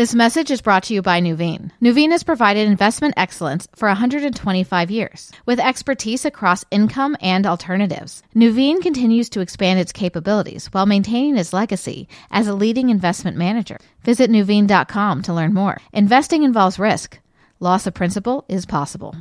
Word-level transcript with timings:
This 0.00 0.14
message 0.14 0.50
is 0.50 0.62
brought 0.62 0.84
to 0.84 0.94
you 0.94 1.02
by 1.02 1.20
Nuveen. 1.20 1.72
Nuveen 1.82 2.10
has 2.10 2.22
provided 2.22 2.66
investment 2.66 3.12
excellence 3.18 3.68
for 3.76 3.86
125 3.86 4.90
years 4.90 5.30
with 5.44 5.60
expertise 5.60 6.24
across 6.24 6.64
income 6.70 7.18
and 7.20 7.46
alternatives. 7.46 8.22
Nuveen 8.34 8.80
continues 8.80 9.28
to 9.28 9.40
expand 9.40 9.78
its 9.78 9.92
capabilities 9.92 10.68
while 10.68 10.86
maintaining 10.86 11.36
its 11.36 11.52
legacy 11.52 12.08
as 12.30 12.48
a 12.48 12.54
leading 12.54 12.88
investment 12.88 13.36
manager. 13.36 13.76
Visit 14.02 14.30
Nuveen.com 14.30 15.20
to 15.20 15.34
learn 15.34 15.52
more. 15.52 15.76
Investing 15.92 16.44
involves 16.44 16.78
risk. 16.78 17.18
Loss 17.58 17.86
of 17.86 17.92
principal 17.92 18.46
is 18.48 18.64
possible. 18.64 19.16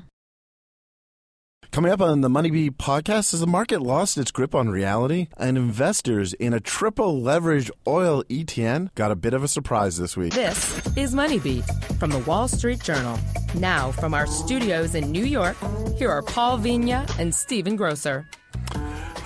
Coming 1.79 1.93
up 1.93 2.01
on 2.01 2.19
the 2.19 2.29
Money 2.29 2.51
Beat 2.51 2.77
podcast, 2.77 3.31
has 3.31 3.39
the 3.39 3.47
market 3.47 3.81
lost 3.81 4.17
its 4.17 4.31
grip 4.31 4.53
on 4.53 4.67
reality? 4.67 5.27
And 5.37 5.57
investors 5.57 6.33
in 6.33 6.53
a 6.53 6.59
triple 6.59 7.21
leveraged 7.21 7.71
oil 7.87 8.21
ETN 8.25 8.93
got 8.95 9.11
a 9.11 9.15
bit 9.15 9.33
of 9.33 9.45
a 9.45 9.47
surprise 9.47 9.95
this 9.95 10.17
week. 10.17 10.33
This 10.33 10.97
is 10.97 11.15
Money 11.15 11.39
Beat 11.39 11.63
from 11.97 12.09
the 12.09 12.19
Wall 12.19 12.49
Street 12.49 12.83
Journal. 12.83 13.17
Now, 13.55 13.93
from 13.93 14.13
our 14.13 14.27
studios 14.27 14.93
in 14.93 15.09
New 15.09 15.23
York, 15.23 15.55
here 15.95 16.11
are 16.11 16.21
Paul 16.21 16.59
Vigna 16.59 17.09
and 17.17 17.33
Stephen 17.33 17.77
Grocer. 17.77 18.27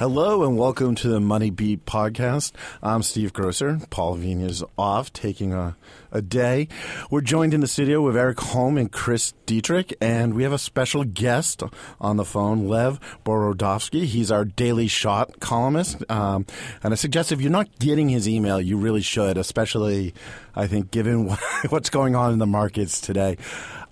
Hello 0.04 0.44
and 0.44 0.58
welcome 0.58 0.96
to 0.96 1.08
the 1.08 1.22
Money 1.22 1.50
Beat 1.50 1.86
podcast. 1.86 2.52
I'm 2.82 3.04
Steve 3.04 3.32
Grocer. 3.32 3.80
Paul 3.90 4.18
Vigna's 4.18 4.62
off, 4.78 5.14
taking 5.14 5.54
a, 5.54 5.78
a 6.12 6.22
day. 6.22 6.68
We're 7.10 7.22
joined 7.22 7.54
in 7.54 7.62
the 7.62 7.68
studio 7.68 8.02
with 8.02 8.18
Erik 8.18 8.42
Holm 8.42 8.78
and 8.78 8.92
Chris 8.92 9.34
Dieterich, 9.48 9.94
and 10.02 10.34
we 10.34 10.44
have 10.44 10.52
a 10.52 10.58
special 10.58 11.06
guest 11.06 11.64
on 12.02 12.18
the 12.18 12.26
phone, 12.26 12.68
Lev 12.68 13.00
Borodovsky. 13.24 14.04
He's 14.04 14.30
our 14.30 14.44
Daily 14.44 14.90
Shot 14.90 15.40
columnist. 15.40 16.04
Um, 16.12 16.48
and 16.84 16.92
I 16.92 16.98
suggest 16.98 17.32
if 17.32 17.40
you're 17.40 17.50
not 17.50 17.80
getting 17.80 18.10
his 18.10 18.28
email, 18.28 18.60
you 18.60 18.76
really 18.76 19.02
should, 19.02 19.38
especially, 19.38 20.14
I 20.54 20.68
think, 20.68 20.92
given 20.92 21.30
what's 21.70 21.90
going 21.90 22.14
on 22.14 22.34
in 22.34 22.40
the 22.40 22.46
markets 22.46 23.00
today. 23.00 23.38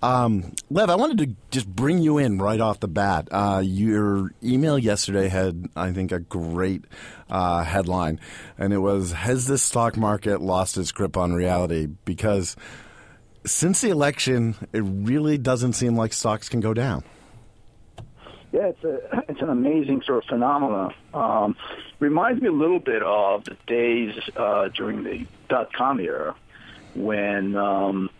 Um, 0.02 0.52
Lev, 0.68 0.90
I 0.90 0.96
wanted 0.96 1.18
to 1.18 1.36
just 1.52 1.68
bring 1.68 1.98
you 1.98 2.18
in 2.18 2.38
right 2.38 2.60
off 2.60 2.80
the 2.80 2.88
bat. 2.88 3.28
Uh, 3.30 3.62
your 3.64 4.32
email 4.42 4.76
yesterday 4.76 5.28
had, 5.28 5.68
I 5.76 5.92
think, 5.92 6.10
a 6.10 6.18
great 6.18 6.84
uh, 7.30 7.62
headline, 7.62 8.18
and 8.58 8.72
it 8.72 8.78
was 8.78 9.12
Has 9.12 9.46
the 9.46 9.58
stock 9.58 9.96
market 9.96 10.40
lost 10.40 10.76
its 10.76 10.90
grip 10.90 11.16
on 11.16 11.32
reality? 11.32 11.86
Because 12.04 12.56
since 13.46 13.80
the 13.80 13.90
election, 13.90 14.56
it 14.72 14.80
really 14.80 15.38
doesn't 15.38 15.74
seem 15.74 15.96
like 15.96 16.12
stocks 16.12 16.48
can 16.48 16.60
go 16.60 16.74
down. 16.74 17.04
Yeah, 18.52 18.68
it's 18.68 18.84
a 18.84 19.24
it's 19.28 19.40
an 19.40 19.50
amazing 19.50 20.02
sort 20.02 20.24
of 20.24 20.28
phenomenon. 20.28 20.94
Um, 21.14 21.56
reminds 22.00 22.42
me 22.42 22.48
a 22.48 22.52
little 22.52 22.80
bit 22.80 23.02
of 23.04 23.44
the 23.44 23.56
days 23.68 24.14
uh, 24.36 24.68
during 24.68 25.04
the 25.04 25.26
dot 25.48 25.72
com 25.72 26.00
era 26.00 26.34
when 26.94 27.56
um, 27.56 28.10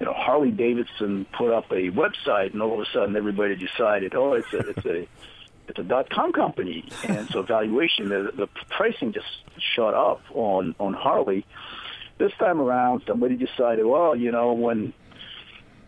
you 0.00 0.06
know, 0.06 0.12
Harley 0.12 0.50
Davidson 0.50 1.26
put 1.36 1.52
up 1.52 1.70
a 1.70 1.90
website, 1.90 2.52
and 2.52 2.62
all 2.62 2.74
of 2.74 2.80
a 2.80 2.90
sudden 2.92 3.16
everybody 3.16 3.56
decided, 3.56 4.14
oh, 4.14 4.34
it's 4.34 4.52
a 4.52 4.58
it's 4.58 4.86
a 4.86 5.08
it's 5.68 5.78
a 5.78 5.82
dot 5.82 6.10
com 6.10 6.32
company, 6.32 6.88
and 7.08 7.28
so 7.28 7.42
valuation, 7.42 8.08
the, 8.08 8.30
the 8.36 8.48
pricing 8.70 9.12
just 9.12 9.26
shot 9.74 9.94
up 9.94 10.20
on 10.34 10.74
on 10.78 10.92
Harley. 10.92 11.46
This 12.18 12.32
time 12.38 12.60
around, 12.60 13.02
somebody 13.06 13.36
decided, 13.36 13.84
well, 13.84 14.16
you 14.16 14.32
know, 14.32 14.52
when 14.52 14.92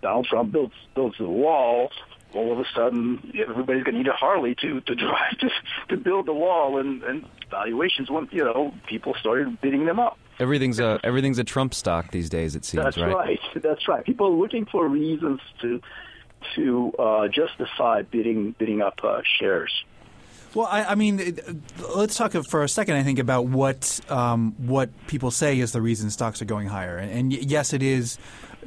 Donald 0.02 0.26
Trump 0.26 0.52
builds 0.52 0.74
builds 0.94 1.16
the 1.18 1.28
wall, 1.28 1.90
all 2.34 2.52
of 2.52 2.58
a 2.58 2.64
sudden 2.74 3.32
everybody's 3.46 3.84
going 3.84 3.94
to 3.94 4.02
need 4.02 4.08
a 4.08 4.12
Harley 4.12 4.54
to 4.56 4.80
to 4.80 4.94
drive 4.94 5.38
to 5.40 5.50
to 5.90 5.96
build 5.96 6.26
the 6.26 6.34
wall, 6.34 6.78
and 6.78 7.02
and 7.02 7.26
valuations 7.50 8.10
went, 8.10 8.32
you 8.32 8.44
know, 8.44 8.72
people 8.86 9.14
started 9.20 9.60
bidding 9.60 9.84
them 9.84 10.00
up. 10.00 10.18
Everything's 10.40 10.78
a 10.78 11.00
everything's 11.02 11.38
a 11.38 11.44
Trump 11.44 11.74
stock 11.74 12.10
these 12.10 12.30
days. 12.30 12.54
It 12.54 12.64
seems 12.64 12.84
That's 12.84 12.96
right. 12.96 13.14
right. 13.14 13.40
That's 13.62 13.88
right. 13.88 14.04
People 14.04 14.26
are 14.28 14.36
looking 14.36 14.66
for 14.66 14.86
reasons 14.88 15.40
to 15.62 15.80
to 16.54 16.92
uh, 16.98 17.28
justify 17.28 18.02
bidding 18.02 18.54
bidding 18.58 18.80
up 18.82 19.00
uh, 19.02 19.20
shares. 19.38 19.72
Well, 20.54 20.66
I, 20.66 20.84
I 20.84 20.94
mean, 20.94 21.62
let's 21.94 22.16
talk 22.16 22.32
for 22.32 22.62
a 22.62 22.68
second. 22.68 22.96
I 22.96 23.02
think 23.02 23.18
about 23.18 23.46
what 23.46 24.00
um, 24.08 24.54
what 24.58 24.90
people 25.06 25.30
say 25.30 25.60
is 25.60 25.72
the 25.72 25.82
reason 25.82 26.10
stocks 26.10 26.40
are 26.40 26.46
going 26.46 26.68
higher, 26.68 26.96
and, 26.96 27.12
and 27.12 27.32
yes, 27.32 27.72
it 27.72 27.82
is 27.82 28.18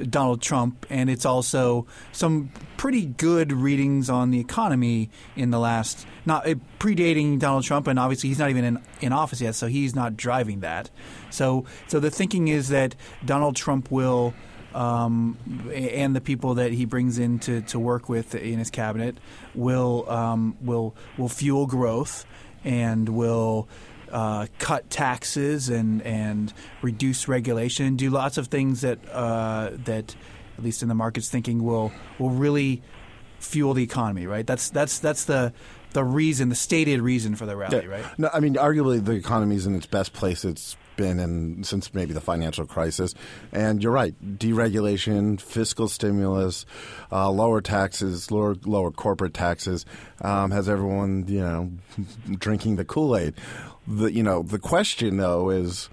Donald 0.08 0.40
Trump, 0.40 0.86
and 0.90 1.10
it's 1.10 1.26
also 1.26 1.86
some 2.12 2.52
pretty 2.76 3.06
good 3.06 3.52
readings 3.52 4.08
on 4.08 4.30
the 4.30 4.40
economy 4.40 5.10
in 5.36 5.50
the 5.50 5.58
last 5.58 6.06
not 6.24 6.44
predating 6.78 7.38
Donald 7.38 7.64
Trump, 7.64 7.86
and 7.86 7.98
obviously 7.98 8.28
he's 8.28 8.38
not 8.38 8.50
even 8.50 8.64
in, 8.64 8.82
in 9.00 9.12
office 9.12 9.40
yet, 9.40 9.54
so 9.54 9.66
he's 9.66 9.94
not 9.94 10.16
driving 10.16 10.60
that. 10.60 10.90
So, 11.30 11.64
so 11.88 11.98
the 12.00 12.10
thinking 12.10 12.48
is 12.48 12.68
that 12.68 12.94
Donald 13.24 13.56
Trump 13.56 13.90
will. 13.90 14.34
Um, 14.74 15.36
and 15.74 16.16
the 16.16 16.20
people 16.20 16.54
that 16.54 16.72
he 16.72 16.84
brings 16.84 17.18
in 17.18 17.38
to, 17.40 17.60
to 17.62 17.78
work 17.78 18.08
with 18.08 18.34
in 18.34 18.58
his 18.58 18.70
cabinet 18.70 19.18
will 19.54 20.08
um, 20.08 20.56
will 20.60 20.94
will 21.18 21.28
fuel 21.28 21.66
growth 21.66 22.24
and 22.64 23.08
will 23.08 23.68
uh, 24.10 24.46
cut 24.58 24.88
taxes 24.90 25.68
and 25.68 26.02
and 26.02 26.52
reduce 26.80 27.28
regulation 27.28 27.86
and 27.86 27.98
do 27.98 28.10
lots 28.10 28.38
of 28.38 28.48
things 28.48 28.82
that 28.82 28.98
uh, 29.10 29.70
that 29.84 30.14
at 30.56 30.64
least 30.64 30.82
in 30.82 30.88
the 30.88 30.94
market's 30.94 31.28
thinking 31.28 31.64
will 31.64 31.92
will 32.18 32.30
really 32.30 32.82
fuel 33.40 33.74
the 33.74 33.82
economy. 33.82 34.26
Right. 34.26 34.46
That's 34.46 34.70
that's 34.70 34.98
that's 34.98 35.24
the 35.24 35.52
the 35.92 36.04
reason, 36.04 36.48
the 36.48 36.54
stated 36.54 37.00
reason 37.00 37.36
for 37.36 37.46
the 37.46 37.56
rally. 37.56 37.82
Yeah. 37.82 37.86
Right. 37.86 38.18
No, 38.18 38.30
I 38.32 38.40
mean, 38.40 38.54
arguably 38.54 39.04
the 39.04 39.12
economy 39.12 39.56
is 39.56 39.66
in 39.66 39.74
its 39.74 39.86
best 39.86 40.12
place 40.12 40.44
it's 40.44 40.76
been 40.96 41.18
in 41.18 41.64
since 41.64 41.92
maybe 41.94 42.12
the 42.14 42.20
financial 42.20 42.66
crisis. 42.66 43.14
And 43.52 43.82
you're 43.82 43.92
right, 43.92 44.14
deregulation, 44.38 45.40
fiscal 45.40 45.88
stimulus, 45.88 46.66
uh, 47.10 47.30
lower 47.30 47.60
taxes, 47.60 48.30
lower 48.30 48.56
lower 48.64 48.90
corporate 48.90 49.34
taxes 49.34 49.84
um, 50.20 50.50
has 50.50 50.68
everyone 50.68 51.26
you 51.28 51.40
know 51.40 51.70
drinking 52.38 52.76
the 52.76 52.84
Kool 52.84 53.16
Aid. 53.16 53.34
The 53.86 54.12
you 54.12 54.22
know 54.22 54.42
the 54.42 54.58
question 54.58 55.16
though 55.18 55.50
is. 55.50 55.88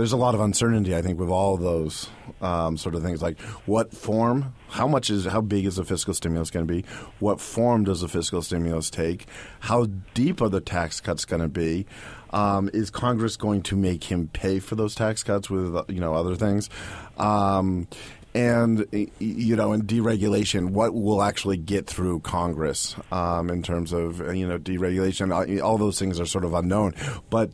There's 0.00 0.12
a 0.12 0.16
lot 0.16 0.34
of 0.34 0.40
uncertainty, 0.40 0.96
I 0.96 1.02
think, 1.02 1.20
with 1.20 1.28
all 1.28 1.58
those 1.58 2.08
um, 2.40 2.78
sort 2.78 2.94
of 2.94 3.02
things. 3.02 3.20
Like, 3.20 3.38
what 3.66 3.92
form? 3.92 4.54
How 4.70 4.88
much 4.88 5.10
is? 5.10 5.26
How 5.26 5.42
big 5.42 5.66
is 5.66 5.76
the 5.76 5.84
fiscal 5.84 6.14
stimulus 6.14 6.50
going 6.50 6.66
to 6.66 6.72
be? 6.72 6.86
What 7.18 7.38
form 7.38 7.84
does 7.84 8.00
the 8.00 8.08
fiscal 8.08 8.40
stimulus 8.40 8.88
take? 8.88 9.26
How 9.60 9.88
deep 10.14 10.40
are 10.40 10.48
the 10.48 10.62
tax 10.62 11.02
cuts 11.02 11.26
going 11.26 11.42
to 11.42 11.48
be? 11.48 11.84
Um, 12.30 12.70
is 12.72 12.88
Congress 12.88 13.36
going 13.36 13.60
to 13.64 13.76
make 13.76 14.04
him 14.04 14.28
pay 14.32 14.58
for 14.58 14.74
those 14.74 14.94
tax 14.94 15.22
cuts 15.22 15.50
with 15.50 15.78
you 15.90 16.00
know 16.00 16.14
other 16.14 16.34
things? 16.34 16.70
Um, 17.18 17.86
and 18.32 18.86
you 19.18 19.54
know, 19.54 19.74
in 19.74 19.82
deregulation, 19.82 20.70
what 20.70 20.94
will 20.94 21.22
actually 21.22 21.58
get 21.58 21.86
through 21.86 22.20
Congress 22.20 22.96
um, 23.12 23.50
in 23.50 23.62
terms 23.62 23.92
of 23.92 24.34
you 24.34 24.48
know 24.48 24.58
deregulation? 24.58 25.62
All 25.62 25.76
those 25.76 25.98
things 25.98 26.18
are 26.18 26.24
sort 26.24 26.46
of 26.46 26.54
unknown, 26.54 26.94
but 27.28 27.50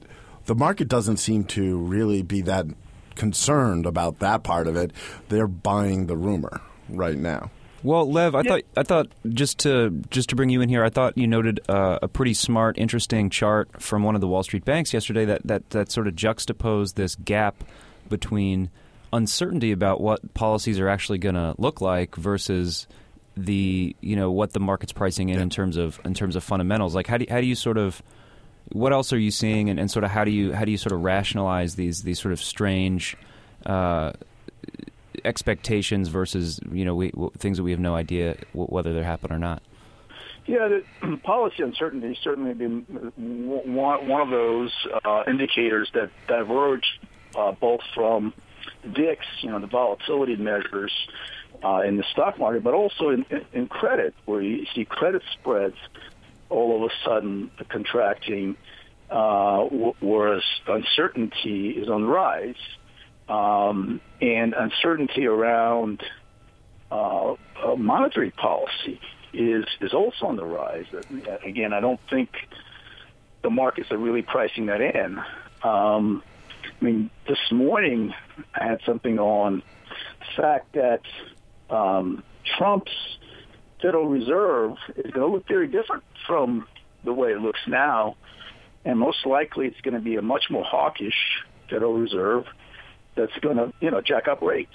the 0.47 0.55
market 0.55 0.89
doesn't 0.89 1.19
seem 1.19 1.45
to 1.45 1.77
really 1.79 2.23
be 2.23 2.41
that 2.43 2.67
concerned 3.15 3.87
about 3.87 4.19
that 4.21 4.43
part 4.43 4.67
of 4.67 4.77
it. 4.77 4.93
They're 5.29 5.47
buying 5.47 6.07
the 6.07 6.17
rumor 6.17 6.61
right 6.89 7.17
now. 7.17 7.51
Well, 7.83 8.11
Lev, 8.11 8.34
I 8.34 8.43
thought 8.43 8.62
I 8.77 8.83
thought 8.83 9.09
just 9.29 9.59
to 9.61 9.91
just 10.11 10.31
to 10.31 10.37
bring 10.37 10.51
you 10.51 10.61
in 10.61 10.69
here, 10.69 10.83
I 10.83 10.89
thought 10.91 11.17
you 11.17 11.27
noted 11.29 11.61
uh, 11.69 11.99
a 12.03 12.09
pretty 12.09 12.35
smart, 12.35 12.79
interesting 12.79 13.31
chart 13.31 13.81
from 13.81 14.03
one 14.03 14.15
of 14.17 14.21
the 14.21 14.27
Wall 14.27 14.43
Street 14.43 14.65
banks 14.65 14.93
yesterday 14.93 15.25
that 15.27 15.47
that 15.47 15.71
that 15.71 15.93
sort 15.93 16.09
of 16.09 16.17
juxtaposed 16.17 16.97
this 16.97 17.15
gap 17.17 17.62
between 18.09 18.71
uncertainty 19.12 19.71
about 19.73 20.01
what 20.01 20.35
policies 20.35 20.81
are 20.81 20.89
actually 20.89 21.19
going 21.19 21.37
to 21.37 21.55
look 21.59 21.81
like 21.81 22.17
versus 22.17 22.89
the 23.37 23.95
you 24.01 24.17
know 24.17 24.33
what 24.33 24.53
the 24.53 24.61
market's 24.61 24.93
pricing 24.93 25.29
in 25.29 25.37
Yeah. 25.37 25.43
in 25.43 25.51
terms 25.51 25.77
of 25.77 26.01
in 26.05 26.15
terms 26.15 26.35
of 26.35 26.43
fundamentals. 26.43 26.95
Like 26.95 27.06
how 27.06 27.19
do 27.19 27.27
how 27.29 27.41
do 27.41 27.47
you 27.47 27.55
sort 27.55 27.79
of 27.79 28.03
what 28.72 28.93
else 28.93 29.12
are 29.12 29.19
you 29.19 29.31
seeing, 29.31 29.71
and, 29.71 29.78
and 29.78 29.91
sort 29.91 30.04
of 30.04 30.10
how 30.10 30.25
do 30.25 30.31
you 30.31 30.53
how 30.53 30.65
do 30.65 30.71
you 30.71 30.78
sort 30.78 30.93
of 30.93 31.03
rationalize 31.03 31.77
these 31.77 32.03
these 32.03 32.21
sort 32.21 32.32
of 32.32 32.41
strange 32.41 33.16
uh, 33.65 34.12
expectations 35.25 36.08
versus 36.08 36.61
you 36.70 36.85
know 36.85 36.94
we, 36.94 37.12
things 37.38 37.56
that 37.56 37.62
we 37.62 37.70
have 37.70 37.81
no 37.81 37.94
idea 37.94 38.37
whether 38.52 38.94
they 38.94 39.02
happen 39.02 39.32
or 39.32 39.38
not? 39.38 39.62
Yeah, 40.46 40.69
the 41.02 41.17
policy 41.25 41.62
uncertainty 41.62 42.19
certainly 42.23 42.55
been 42.55 42.82
one, 43.17 44.08
one 44.08 44.20
of 44.20 44.31
those 44.31 44.73
uh, 45.05 45.25
indicators 45.26 45.91
that 45.94 46.11
diverge 46.29 47.00
uh, 47.37 47.52
both 47.52 47.81
from 47.94 48.32
VIX, 48.85 49.25
you 49.41 49.50
know, 49.50 49.58
the 49.58 49.67
volatility 49.67 50.37
measures 50.37 50.93
uh, 51.64 51.81
in 51.81 51.96
the 51.96 52.05
stock 52.12 52.38
market, 52.38 52.62
but 52.62 52.75
also 52.75 53.11
in, 53.11 53.25
in 53.52 53.67
credit, 53.67 54.14
where 54.25 54.41
you 54.41 54.67
see 54.75 54.85
credit 54.85 55.23
spreads 55.32 55.76
all 56.50 56.76
of 56.76 56.90
a 56.90 56.94
sudden 57.04 57.50
contracting, 57.69 58.56
uh, 59.10 59.62
whereas 60.00 60.43
uncertainty 60.66 61.70
is 61.70 61.88
on 61.88 62.02
the 62.02 62.08
rise. 62.08 62.56
Um, 63.28 64.00
and 64.20 64.54
uncertainty 64.54 65.26
around 65.26 66.00
uh, 66.93 67.32
uh, 67.32 67.75
monetary 67.76 68.31
policy 68.31 69.00
is 69.32 69.64
is 69.81 69.93
also 69.93 70.26
on 70.26 70.37
the 70.37 70.44
rise. 70.44 70.87
Again, 71.44 71.72
I 71.72 71.81
don't 71.81 72.00
think 72.08 72.31
the 73.43 73.50
markets 73.50 73.90
are 73.90 73.98
really 73.98 74.22
pricing 74.22 74.66
that 74.66 74.81
in. 74.81 75.19
Um, 75.62 76.22
I 76.64 76.84
mean, 76.84 77.10
this 77.28 77.38
morning 77.50 78.14
I 78.54 78.64
had 78.64 78.81
something 78.87 79.19
on 79.19 79.62
the 80.20 80.43
fact 80.43 80.75
that 80.75 81.02
um, 81.69 82.22
Trump's 82.56 82.93
Federal 83.81 84.08
Reserve 84.08 84.76
is 84.96 85.11
going 85.12 85.26
to 85.28 85.34
look 85.34 85.49
very 85.49 85.69
different 85.69 86.02
from 86.26 86.67
the 87.05 87.12
way 87.12 87.31
it 87.31 87.40
looks 87.40 87.61
now, 87.67 88.17
and 88.84 88.99
most 88.99 89.26
likely 89.26 89.67
it's 89.67 89.81
going 89.82 89.94
to 89.94 90.00
be 90.00 90.17
a 90.17 90.23
much 90.23 90.44
more 90.50 90.64
hawkish 90.64 91.44
Federal 91.69 91.94
Reserve 91.94 92.44
that's 93.17 93.37
going 93.40 93.56
to, 93.56 93.73
you 93.81 93.90
know, 93.90 94.00
jack 94.00 94.28
up 94.28 94.43
rates. 94.43 94.70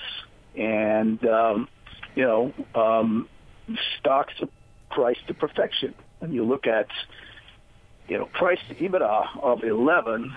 And, 0.56 1.24
um, 1.25 1.68
you 2.15 2.24
know, 2.24 2.53
um, 2.75 3.30
stocks 4.00 4.33
are 4.42 4.50
priced 4.89 5.25
to 5.27 5.33
perfection. 5.33 5.94
And 6.19 6.33
you 6.33 6.44
look 6.44 6.68
at, 6.68 6.88
you 8.07 8.18
know, 8.18 8.25
price 8.25 8.59
to 8.69 8.75
EBITDA 8.75 9.42
of 9.42 9.63
11, 9.63 10.33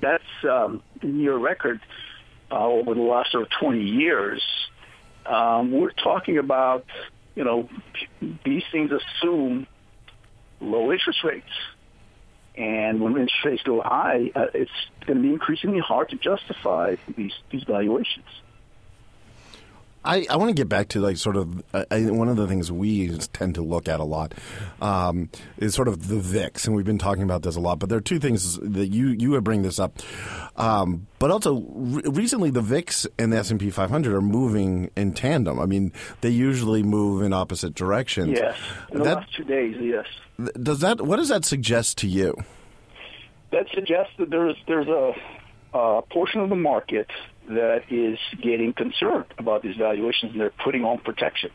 that's 0.00 0.22
um, 0.44 0.82
near 1.02 1.36
record 1.36 1.80
uh, 2.50 2.66
over 2.66 2.94
the 2.94 3.02
last 3.02 3.32
sort 3.32 3.44
of 3.44 3.50
20 3.60 3.82
years. 3.82 4.42
Um, 5.26 5.72
we're 5.72 5.90
talking 5.90 6.38
about, 6.38 6.84
you 7.38 7.44
know, 7.44 7.68
these 8.44 8.64
things 8.72 8.90
assume 8.90 9.68
low 10.60 10.90
interest 10.90 11.22
rates. 11.22 11.46
And 12.56 13.00
when 13.00 13.12
interest 13.12 13.44
rates 13.44 13.62
go 13.62 13.80
high, 13.80 14.32
uh, 14.34 14.46
it's 14.52 14.72
going 15.06 15.18
to 15.18 15.22
be 15.22 15.28
increasingly 15.28 15.78
hard 15.78 16.08
to 16.08 16.16
justify 16.16 16.96
these 17.16 17.32
these 17.52 17.62
valuations. 17.62 18.26
I, 20.04 20.26
I 20.30 20.36
want 20.36 20.48
to 20.48 20.54
get 20.54 20.68
back 20.68 20.88
to 20.88 21.00
like 21.00 21.16
sort 21.16 21.36
of 21.36 21.62
I, 21.74 22.02
one 22.10 22.28
of 22.28 22.36
the 22.36 22.46
things 22.46 22.70
we 22.70 23.16
tend 23.32 23.56
to 23.56 23.62
look 23.62 23.88
at 23.88 24.00
a 24.00 24.04
lot 24.04 24.34
um, 24.80 25.28
is 25.58 25.74
sort 25.74 25.88
of 25.88 26.08
the 26.08 26.18
VIX, 26.18 26.66
and 26.66 26.76
we've 26.76 26.86
been 26.86 26.98
talking 26.98 27.22
about 27.22 27.42
this 27.42 27.56
a 27.56 27.60
lot. 27.60 27.78
But 27.78 27.88
there 27.88 27.98
are 27.98 28.02
two 28.02 28.18
things 28.18 28.58
that 28.58 28.88
you 28.88 29.08
you 29.08 29.30
would 29.30 29.44
bring 29.44 29.62
this 29.62 29.78
up, 29.78 29.98
um, 30.56 31.06
but 31.18 31.30
also 31.30 31.64
re- 31.74 32.02
recently 32.06 32.50
the 32.50 32.62
VIX 32.62 33.06
and 33.18 33.32
the 33.32 33.38
S 33.38 33.50
and 33.50 33.58
P 33.58 33.70
500 33.70 34.14
are 34.14 34.20
moving 34.20 34.90
in 34.96 35.12
tandem. 35.12 35.58
I 35.58 35.66
mean, 35.66 35.92
they 36.20 36.30
usually 36.30 36.82
move 36.82 37.22
in 37.22 37.32
opposite 37.32 37.74
directions. 37.74 38.38
Yes, 38.38 38.56
in 38.90 38.98
the 38.98 39.04
that, 39.04 39.16
last 39.16 39.34
two 39.34 39.44
days, 39.44 39.76
yes. 39.80 40.06
Does 40.62 40.80
that 40.80 41.00
what 41.00 41.16
does 41.16 41.28
that 41.28 41.44
suggest 41.44 41.98
to 41.98 42.06
you? 42.06 42.34
That 43.50 43.66
suggests 43.74 44.12
that 44.18 44.30
there's 44.30 44.56
there's 44.66 44.88
a, 44.88 45.14
a 45.74 46.02
portion 46.02 46.40
of 46.40 46.50
the 46.50 46.56
market 46.56 47.08
that 47.48 47.84
is 47.90 48.18
getting 48.42 48.72
concerned 48.72 49.26
about 49.38 49.62
these 49.62 49.76
valuations 49.76 50.32
and 50.32 50.40
they're 50.40 50.52
putting 50.64 50.84
on 50.84 50.98
protection. 50.98 51.50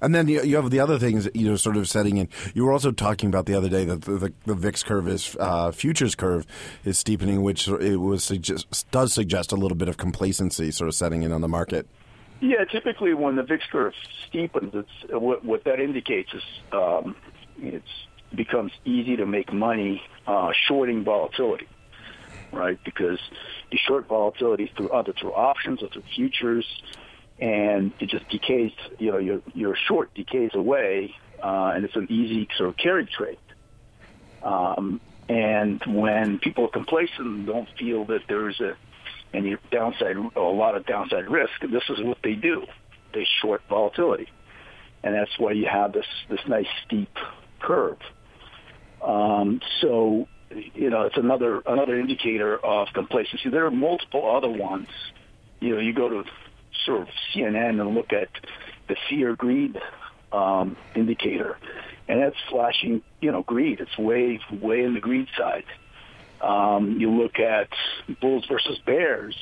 And 0.00 0.14
then 0.14 0.26
you, 0.26 0.56
have 0.56 0.70
the 0.70 0.80
other 0.80 0.98
things, 0.98 1.28
you 1.34 1.48
know, 1.48 1.56
sort 1.56 1.76
of 1.76 1.88
setting 1.88 2.16
in. 2.16 2.28
You 2.54 2.64
were 2.64 2.72
also 2.72 2.90
talking 2.90 3.28
about 3.28 3.46
the 3.46 3.54
other 3.54 3.68
day 3.68 3.84
that 3.84 4.02
the, 4.02 4.12
the, 4.12 4.32
the 4.46 4.54
VIX 4.54 4.82
curve 4.82 5.08
is 5.08 5.36
uh, 5.38 5.70
futures 5.70 6.14
curve 6.14 6.46
is 6.84 6.98
steepening, 6.98 7.42
which 7.42 7.68
it 7.68 7.96
was 7.96 8.24
suggest, 8.24 8.90
does 8.90 9.12
suggest 9.12 9.52
a 9.52 9.56
little 9.56 9.76
bit 9.76 9.88
of 9.88 9.98
complacency, 9.98 10.70
sort 10.70 10.88
of 10.88 10.94
setting 10.94 11.22
in 11.22 11.32
on 11.32 11.40
the 11.40 11.48
market. 11.48 11.86
Yeah, 12.40 12.64
typically 12.64 13.14
when 13.14 13.36
the 13.36 13.44
VIX 13.44 13.64
curve 13.70 13.92
steepens, 14.28 14.74
it's 14.74 15.12
what, 15.12 15.44
what 15.44 15.64
that 15.64 15.78
indicates 15.78 16.32
is 16.34 16.42
um, 16.72 17.14
it 17.58 17.84
becomes 18.34 18.72
easy 18.84 19.16
to 19.16 19.26
make 19.26 19.52
money 19.52 20.02
uh, 20.26 20.50
shorting 20.66 21.04
volatility 21.04 21.68
right? 22.52 22.78
Because 22.84 23.18
you 23.70 23.78
short 23.86 24.06
volatility 24.08 24.70
through 24.76 24.92
either 24.92 25.12
through 25.12 25.32
options 25.32 25.82
or 25.82 25.88
through 25.88 26.04
futures, 26.14 26.66
and 27.40 27.92
it 28.00 28.08
just 28.08 28.28
decays. 28.28 28.72
You 28.98 29.12
know, 29.12 29.18
your 29.18 29.40
your 29.54 29.76
short 29.76 30.14
decays 30.14 30.50
away, 30.54 31.14
uh, 31.42 31.72
and 31.74 31.84
it's 31.84 31.96
an 31.96 32.06
easy 32.10 32.48
sort 32.56 32.68
of 32.70 32.76
carry 32.76 33.06
trade. 33.06 33.38
Um, 34.42 35.00
and 35.28 35.82
when 35.86 36.38
people 36.38 36.64
are 36.64 36.70
complacent 36.70 37.20
and 37.20 37.46
don't 37.46 37.68
feel 37.78 38.04
that 38.06 38.22
there's 38.28 38.60
a 38.60 38.76
any 39.34 39.56
downside, 39.70 40.16
a 40.36 40.40
lot 40.40 40.76
of 40.76 40.84
downside 40.84 41.30
risk, 41.30 41.52
this 41.62 41.84
is 41.88 42.02
what 42.02 42.18
they 42.22 42.34
do. 42.34 42.66
They 43.14 43.26
short 43.40 43.62
volatility, 43.68 44.28
and 45.02 45.14
that's 45.14 45.38
why 45.38 45.52
you 45.52 45.66
have 45.66 45.92
this 45.92 46.06
this 46.28 46.40
nice 46.46 46.66
steep 46.86 47.16
curve. 47.60 47.98
Um, 49.02 49.60
so 49.80 50.28
you 50.74 50.90
know, 50.90 51.02
it's 51.02 51.16
another 51.16 51.62
another 51.66 51.98
indicator 51.98 52.56
of 52.58 52.88
complacency. 52.94 53.48
There 53.50 53.66
are 53.66 53.70
multiple 53.70 54.34
other 54.34 54.48
ones. 54.48 54.88
You 55.60 55.76
know, 55.76 55.80
you 55.80 55.92
go 55.92 56.08
to 56.08 56.24
sort 56.84 57.02
of 57.02 57.08
CNN 57.34 57.80
and 57.80 57.94
look 57.94 58.12
at 58.12 58.28
the 58.88 58.96
fear 59.08 59.36
greed 59.36 59.78
um, 60.32 60.76
indicator, 60.94 61.58
and 62.08 62.20
that's 62.20 62.36
flashing, 62.50 63.02
you 63.20 63.30
know, 63.30 63.42
greed. 63.42 63.80
It's 63.80 63.96
way 63.98 64.40
way 64.50 64.82
in 64.82 64.94
the 64.94 65.00
greed 65.00 65.28
side. 65.36 65.64
Um, 66.40 66.98
you 66.98 67.10
look 67.10 67.38
at 67.38 67.68
bulls 68.20 68.44
versus 68.50 68.78
bears; 68.84 69.36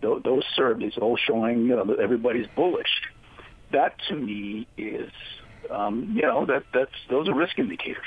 those, 0.00 0.22
those 0.22 0.44
surveys 0.54 0.92
all 1.00 1.16
showing, 1.16 1.62
you 1.62 1.76
know, 1.76 1.84
that 1.84 1.98
everybody's 1.98 2.46
bullish. 2.54 3.02
That 3.72 3.96
to 4.08 4.14
me 4.14 4.68
is, 4.76 5.10
um, 5.70 6.12
you 6.14 6.22
know, 6.22 6.46
that 6.46 6.64
that's 6.72 6.92
those 7.10 7.28
are 7.28 7.34
risk 7.34 7.58
indicators. 7.58 8.06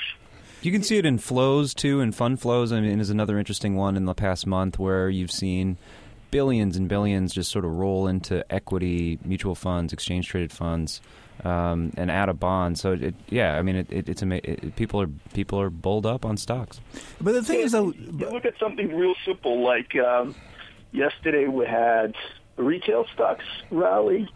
You 0.62 0.72
can 0.72 0.82
see 0.82 0.98
it 0.98 1.06
in 1.06 1.18
flows 1.18 1.72
too, 1.72 2.00
and 2.00 2.14
fund 2.14 2.40
flows. 2.40 2.70
I 2.72 2.80
mean, 2.80 3.00
is 3.00 3.10
another 3.10 3.38
interesting 3.38 3.76
one 3.76 3.96
in 3.96 4.04
the 4.04 4.14
past 4.14 4.46
month 4.46 4.78
where 4.78 5.08
you've 5.08 5.30
seen 5.30 5.78
billions 6.30 6.76
and 6.76 6.88
billions 6.88 7.32
just 7.32 7.50
sort 7.50 7.64
of 7.64 7.72
roll 7.72 8.06
into 8.06 8.44
equity, 8.52 9.18
mutual 9.24 9.54
funds, 9.54 9.92
exchange 9.92 10.28
traded 10.28 10.52
funds, 10.52 11.00
um, 11.44 11.92
and 11.96 12.10
out 12.10 12.28
of 12.28 12.38
bonds. 12.38 12.80
So 12.80 12.92
it, 12.92 13.14
yeah, 13.30 13.56
I 13.56 13.62
mean, 13.62 13.76
it, 13.76 13.86
it, 13.90 14.08
it's 14.08 14.22
ama- 14.22 14.42
people 14.76 15.00
are 15.00 15.08
people 15.32 15.60
are 15.60 15.70
bulled 15.70 16.04
up 16.06 16.24
on 16.24 16.36
stocks. 16.36 16.80
But 17.20 17.32
the 17.32 17.42
thing 17.42 17.60
is, 17.60 17.72
though, 17.72 17.92
you 17.92 18.12
look 18.12 18.44
at 18.44 18.58
something 18.58 18.94
real 18.94 19.14
simple 19.24 19.62
like 19.62 19.96
um, 19.96 20.34
yesterday 20.92 21.46
we 21.46 21.64
had 21.66 22.14
retail 22.56 23.06
stocks 23.14 23.44
rally 23.70 24.28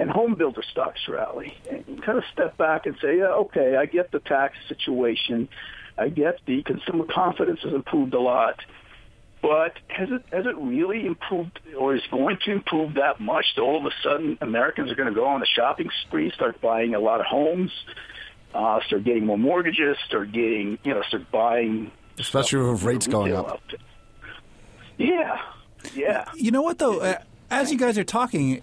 and 0.00 0.10
home 0.10 0.34
builder 0.34 0.62
stocks 0.62 1.00
rally. 1.08 1.54
And 1.70 1.84
you 1.86 2.00
kind 2.00 2.16
of 2.16 2.24
step 2.32 2.56
back 2.56 2.86
and 2.86 2.96
say, 3.02 3.18
yeah, 3.18 3.34
okay, 3.44 3.76
I 3.76 3.84
get 3.84 4.10
the 4.10 4.18
tax 4.18 4.56
situation. 4.66 5.48
I 5.98 6.08
get 6.08 6.40
the 6.46 6.62
consumer 6.62 7.04
confidence 7.04 7.60
has 7.62 7.74
improved 7.74 8.14
a 8.14 8.20
lot. 8.20 8.58
But 9.42 9.74
has 9.88 10.08
it 10.10 10.22
has 10.32 10.46
it 10.46 10.56
really 10.56 11.06
improved 11.06 11.60
or 11.78 11.94
is 11.94 12.02
going 12.10 12.38
to 12.44 12.52
improve 12.52 12.94
that 12.94 13.20
much 13.20 13.44
that 13.56 13.62
all 13.62 13.78
of 13.78 13.84
a 13.84 13.94
sudden 14.02 14.38
Americans 14.40 14.90
are 14.90 14.94
going 14.94 15.08
to 15.08 15.14
go 15.14 15.26
on 15.26 15.42
a 15.42 15.46
shopping 15.46 15.90
spree, 16.02 16.30
start 16.34 16.60
buying 16.60 16.94
a 16.94 16.98
lot 16.98 17.20
of 17.20 17.26
homes, 17.26 17.70
uh, 18.54 18.80
start 18.86 19.04
getting 19.04 19.26
more 19.26 19.38
mortgages, 19.38 19.96
start 20.06 20.32
getting, 20.32 20.78
you 20.82 20.94
know, 20.94 21.02
start 21.08 21.30
buying. 21.30 21.90
Especially 22.18 22.60
with 22.60 22.82
rates 22.82 23.06
going 23.06 23.34
up. 23.34 23.62
Yeah. 24.98 25.40
Yeah. 25.94 26.26
You 26.34 26.50
know 26.50 26.62
what, 26.62 26.78
though? 26.78 27.00
Uh, 27.00 27.18
as 27.50 27.72
you 27.72 27.78
guys 27.78 27.96
are 27.96 28.04
talking, 28.04 28.62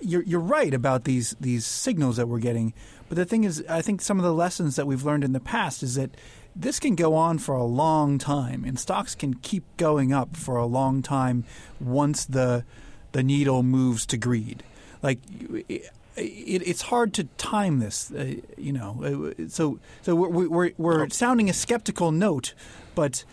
you're 0.00 0.22
you're 0.22 0.40
right 0.40 0.74
about 0.74 1.04
these 1.04 1.36
these 1.40 1.64
signals 1.64 2.16
that 2.16 2.28
we're 2.28 2.38
getting, 2.38 2.74
but 3.08 3.16
the 3.16 3.24
thing 3.24 3.44
is, 3.44 3.64
I 3.68 3.82
think 3.82 4.00
some 4.00 4.18
of 4.18 4.24
the 4.24 4.32
lessons 4.32 4.76
that 4.76 4.86
we've 4.86 5.04
learned 5.04 5.24
in 5.24 5.32
the 5.32 5.40
past 5.40 5.82
is 5.82 5.94
that 5.94 6.10
this 6.54 6.80
can 6.80 6.94
go 6.94 7.14
on 7.14 7.38
for 7.38 7.54
a 7.54 7.64
long 7.64 8.18
time, 8.18 8.64
and 8.64 8.78
stocks 8.78 9.14
can 9.14 9.34
keep 9.34 9.64
going 9.76 10.12
up 10.12 10.36
for 10.36 10.56
a 10.56 10.66
long 10.66 11.02
time 11.02 11.44
once 11.80 12.24
the 12.24 12.64
the 13.12 13.22
needle 13.22 13.62
moves 13.62 14.06
to 14.06 14.16
greed. 14.16 14.62
Like 15.02 15.18
it, 15.68 15.90
it, 16.16 16.62
it's 16.68 16.82
hard 16.82 17.14
to 17.14 17.24
time 17.38 17.78
this, 17.78 18.12
uh, 18.12 18.34
you 18.56 18.72
know. 18.72 19.32
Uh, 19.38 19.48
so 19.48 19.78
so 20.02 20.14
we're 20.14 20.48
we're, 20.48 20.70
we're 20.76 21.08
sounding 21.10 21.48
a 21.48 21.54
skeptical 21.54 22.12
note, 22.12 22.54
but. 22.94 23.24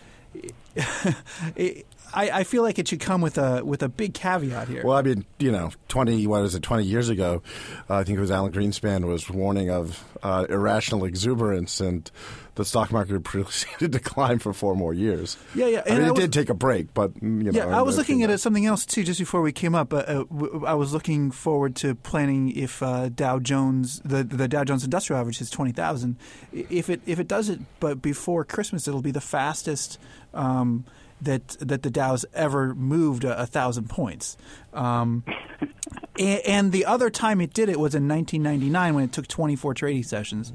it, 1.56 1.84
I, 2.12 2.30
I, 2.30 2.44
feel 2.44 2.62
like 2.62 2.78
it 2.78 2.88
should 2.88 3.00
come 3.00 3.20
with 3.20 3.38
a 3.38 3.64
with 3.64 3.82
a 3.82 3.88
big 3.88 4.14
caveat 4.14 4.68
here. 4.68 4.82
Well, 4.84 4.96
I 4.96 5.02
mean, 5.02 5.24
you 5.38 5.52
know, 5.52 5.70
twenty 5.88 6.26
what 6.26 6.42
is 6.44 6.54
it? 6.54 6.62
Twenty 6.62 6.84
years 6.84 7.08
ago, 7.08 7.42
uh, 7.88 7.96
I 7.96 8.04
think 8.04 8.18
it 8.18 8.20
was 8.20 8.30
Alan 8.30 8.52
Greenspan 8.52 9.04
was 9.04 9.28
warning 9.28 9.70
of 9.70 10.04
uh, 10.22 10.46
irrational 10.48 11.04
exuberance, 11.04 11.80
and 11.80 12.10
the 12.54 12.64
stock 12.64 12.90
market 12.90 13.22
proceeded 13.22 13.92
to 13.92 14.00
climb 14.00 14.38
for 14.38 14.52
four 14.52 14.74
more 14.74 14.92
years. 14.92 15.36
Yeah, 15.54 15.66
yeah. 15.66 15.82
I 15.86 15.90
mean, 15.90 16.02
it 16.02 16.10
was, 16.12 16.20
did 16.20 16.32
take 16.32 16.50
a 16.50 16.54
break, 16.54 16.92
but 16.92 17.12
you 17.22 17.28
know. 17.28 17.50
Yeah, 17.52 17.66
I 17.66 17.82
was 17.82 17.96
looking 17.96 18.22
at 18.22 18.40
something 18.40 18.66
else 18.66 18.84
too 18.84 19.04
just 19.04 19.20
before 19.20 19.40
we 19.40 19.52
came 19.52 19.74
up. 19.74 19.92
Uh, 19.92 19.96
uh 19.96 20.24
I 20.66 20.74
was 20.74 20.92
looking 20.92 21.30
forward 21.30 21.76
to 21.76 21.94
planning 21.94 22.50
if 22.50 22.82
uh, 22.82 23.08
Dow 23.08 23.38
Jones, 23.38 24.00
the 24.04 24.24
the 24.24 24.48
Dow 24.48 24.64
Jones 24.64 24.84
Industrial 24.84 25.20
Average 25.20 25.40
is 25.40 25.50
twenty 25.50 25.72
thousand. 25.72 26.16
If 26.52 26.90
it 26.90 27.00
if 27.06 27.18
it 27.20 27.28
does 27.28 27.48
it, 27.48 27.60
but 27.80 28.02
before 28.02 28.44
Christmas, 28.44 28.88
it'll 28.88 29.02
be 29.02 29.12
the 29.12 29.20
fastest. 29.20 29.98
Um, 30.34 30.84
that 31.22 31.48
that 31.60 31.82
the 31.82 31.90
Dow's 31.90 32.24
ever 32.32 32.74
moved 32.74 33.24
a, 33.24 33.42
a 33.42 33.46
thousand 33.46 33.88
points. 33.88 34.36
Um, 34.72 35.24
and, 36.18 36.40
and, 36.46 36.72
the 36.72 36.84
other 36.84 37.10
time 37.10 37.40
it 37.40 37.52
did 37.52 37.68
it 37.68 37.78
was 37.78 37.94
in 37.94 38.08
1999 38.08 38.94
when 38.94 39.04
it 39.04 39.12
took 39.12 39.26
24 39.26 39.74
trading 39.74 40.02
sessions. 40.02 40.52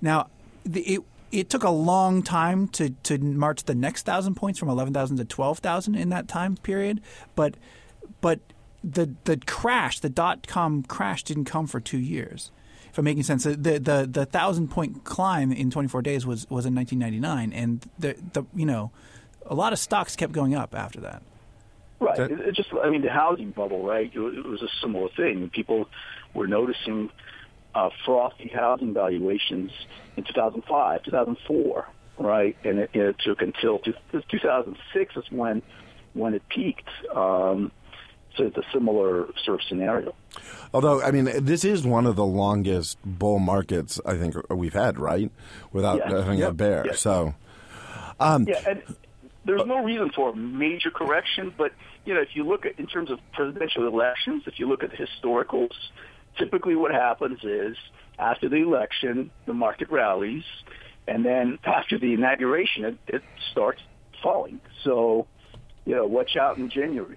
Now, 0.00 0.28
the, 0.64 0.82
it 0.82 1.02
it 1.30 1.48
took 1.48 1.64
a 1.64 1.70
long 1.70 2.22
time 2.22 2.68
to 2.68 2.90
to 3.04 3.18
march 3.18 3.64
the 3.64 3.74
next 3.74 4.04
thousand 4.04 4.34
points 4.34 4.58
from 4.58 4.68
11,000 4.68 5.16
to 5.16 5.24
12,000 5.24 5.94
in 5.94 6.10
that 6.10 6.28
time 6.28 6.56
period, 6.56 7.00
but 7.34 7.54
but 8.20 8.40
the 8.84 9.14
the 9.24 9.36
crash, 9.38 10.00
the 10.00 10.08
dot 10.10 10.46
com 10.46 10.82
crash, 10.82 11.22
didn't 11.22 11.44
come 11.44 11.66
for 11.66 11.80
two 11.80 11.98
years. 11.98 12.50
If 12.90 12.98
I'm 12.98 13.04
making 13.04 13.22
sense, 13.22 13.44
the 13.44 13.54
the 13.54 14.08
the 14.10 14.26
thousand 14.26 14.68
point 14.68 15.04
climb 15.04 15.52
in 15.52 15.70
24 15.70 16.02
days 16.02 16.26
was 16.26 16.48
was 16.50 16.66
in 16.66 16.74
1999, 16.74 17.52
and 17.52 17.88
the 17.98 18.16
the 18.32 18.44
you 18.54 18.66
know 18.66 18.90
a 19.46 19.54
lot 19.54 19.72
of 19.72 19.78
stocks 19.78 20.16
kept 20.16 20.32
going 20.32 20.54
up 20.54 20.74
after 20.74 21.00
that. 21.00 21.22
Right. 22.00 22.16
That- 22.16 22.30
It, 22.32 22.40
it 22.40 22.54
just, 22.56 22.70
I 22.82 22.90
mean, 22.90 23.02
the 23.02 23.10
housing 23.10 23.50
bubble, 23.50 23.84
right? 23.84 24.10
It, 24.12 24.18
was- 24.18 24.34
it 24.36 24.44
was 24.44 24.62
a 24.62 24.68
similar 24.80 25.08
thing. 25.16 25.50
People 25.50 25.88
were 26.34 26.46
noticing 26.46 27.10
uh, 27.74 27.90
frothy 28.04 28.48
housing 28.54 28.92
valuations 28.94 29.70
in 30.16 30.24
2005, 30.24 31.02
2004, 31.04 31.86
right? 32.18 32.56
And 32.64 32.78
it, 32.80 32.90
it 32.94 33.16
took 33.24 33.40
until 33.42 33.78
two, 33.78 33.94
2006 34.30 35.16
is 35.16 35.24
when 35.30 35.62
when 36.14 36.34
it 36.34 36.42
peaked. 36.50 36.88
Um, 37.14 37.72
so 38.36 38.44
it's 38.44 38.56
a 38.56 38.62
similar 38.72 39.28
sort 39.44 39.60
of 39.60 39.66
scenario. 39.66 40.14
Although, 40.74 41.02
I 41.02 41.10
mean, 41.10 41.24
this 41.44 41.64
is 41.64 41.86
one 41.86 42.06
of 42.06 42.16
the 42.16 42.24
longest 42.24 42.98
bull 43.04 43.38
markets 43.38 44.00
I 44.06 44.16
think 44.16 44.34
we've 44.50 44.72
had, 44.74 44.98
right? 44.98 45.30
Without 45.72 45.98
Yes. 45.98 46.12
having 46.12 46.42
a 46.42 46.52
bear. 46.52 46.82
Yes. 46.86 47.00
So, 47.00 47.34
Yeah, 48.20 48.36
and 48.66 48.82
there's 49.44 49.66
no 49.66 49.82
reason 49.82 50.10
for 50.14 50.30
a 50.30 50.36
major 50.36 50.90
correction, 50.90 51.52
but 51.56 51.72
you 52.04 52.14
know, 52.14 52.20
if 52.20 52.34
you 52.34 52.44
look 52.44 52.66
at 52.66 52.78
in 52.78 52.86
terms 52.86 53.10
of 53.10 53.18
presidential 53.32 53.86
elections, 53.86 54.44
if 54.46 54.58
you 54.58 54.68
look 54.68 54.82
at 54.82 54.90
the 54.90 54.96
historicals, 54.96 55.72
typically 56.38 56.76
what 56.76 56.92
happens 56.92 57.40
is 57.42 57.76
after 58.18 58.48
the 58.48 58.56
election, 58.56 59.30
the 59.46 59.54
market 59.54 59.90
rallies, 59.90 60.44
and 61.08 61.24
then 61.24 61.58
after 61.64 61.98
the 61.98 62.14
inauguration, 62.14 62.84
it, 62.84 62.98
it 63.08 63.22
starts 63.50 63.80
falling. 64.22 64.60
So, 64.84 65.26
you 65.84 65.94
know, 65.94 66.06
watch 66.06 66.36
out 66.36 66.58
in 66.58 66.68
January. 66.68 67.16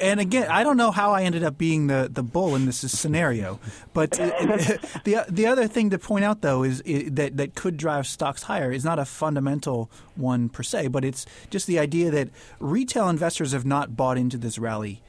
And 0.00 0.18
again, 0.18 0.48
I 0.50 0.64
don't 0.64 0.78
know 0.78 0.90
how 0.90 1.12
I 1.12 1.22
ended 1.22 1.44
up 1.44 1.58
being 1.58 1.86
the, 1.86 2.08
the 2.10 2.22
bull 2.22 2.54
in 2.54 2.64
this 2.64 2.78
scenario, 2.78 3.60
but 3.92 4.10
the 4.12 5.26
the 5.28 5.46
other 5.46 5.68
thing 5.68 5.90
to 5.90 5.98
point 5.98 6.24
out 6.24 6.40
though 6.40 6.62
is, 6.62 6.82
i 6.86 7.08
that 7.10 7.36
that 7.36 7.54
could 7.54 7.76
drive 7.76 8.06
stocks 8.06 8.44
higher 8.44 8.72
is 8.72 8.84
not 8.84 8.98
a 8.98 9.04
fundamental 9.04 9.90
one 10.14 10.48
per 10.48 10.62
se, 10.62 10.88
but 10.88 11.04
it's 11.04 11.26
just 11.50 11.66
the 11.66 11.78
idea 11.78 12.10
that 12.10 12.30
retail 12.58 13.08
investors 13.08 13.52
have 13.52 13.66
not 13.66 13.96
bought 13.96 14.16
into 14.16 14.38
this 14.38 14.58
rally 14.58 15.02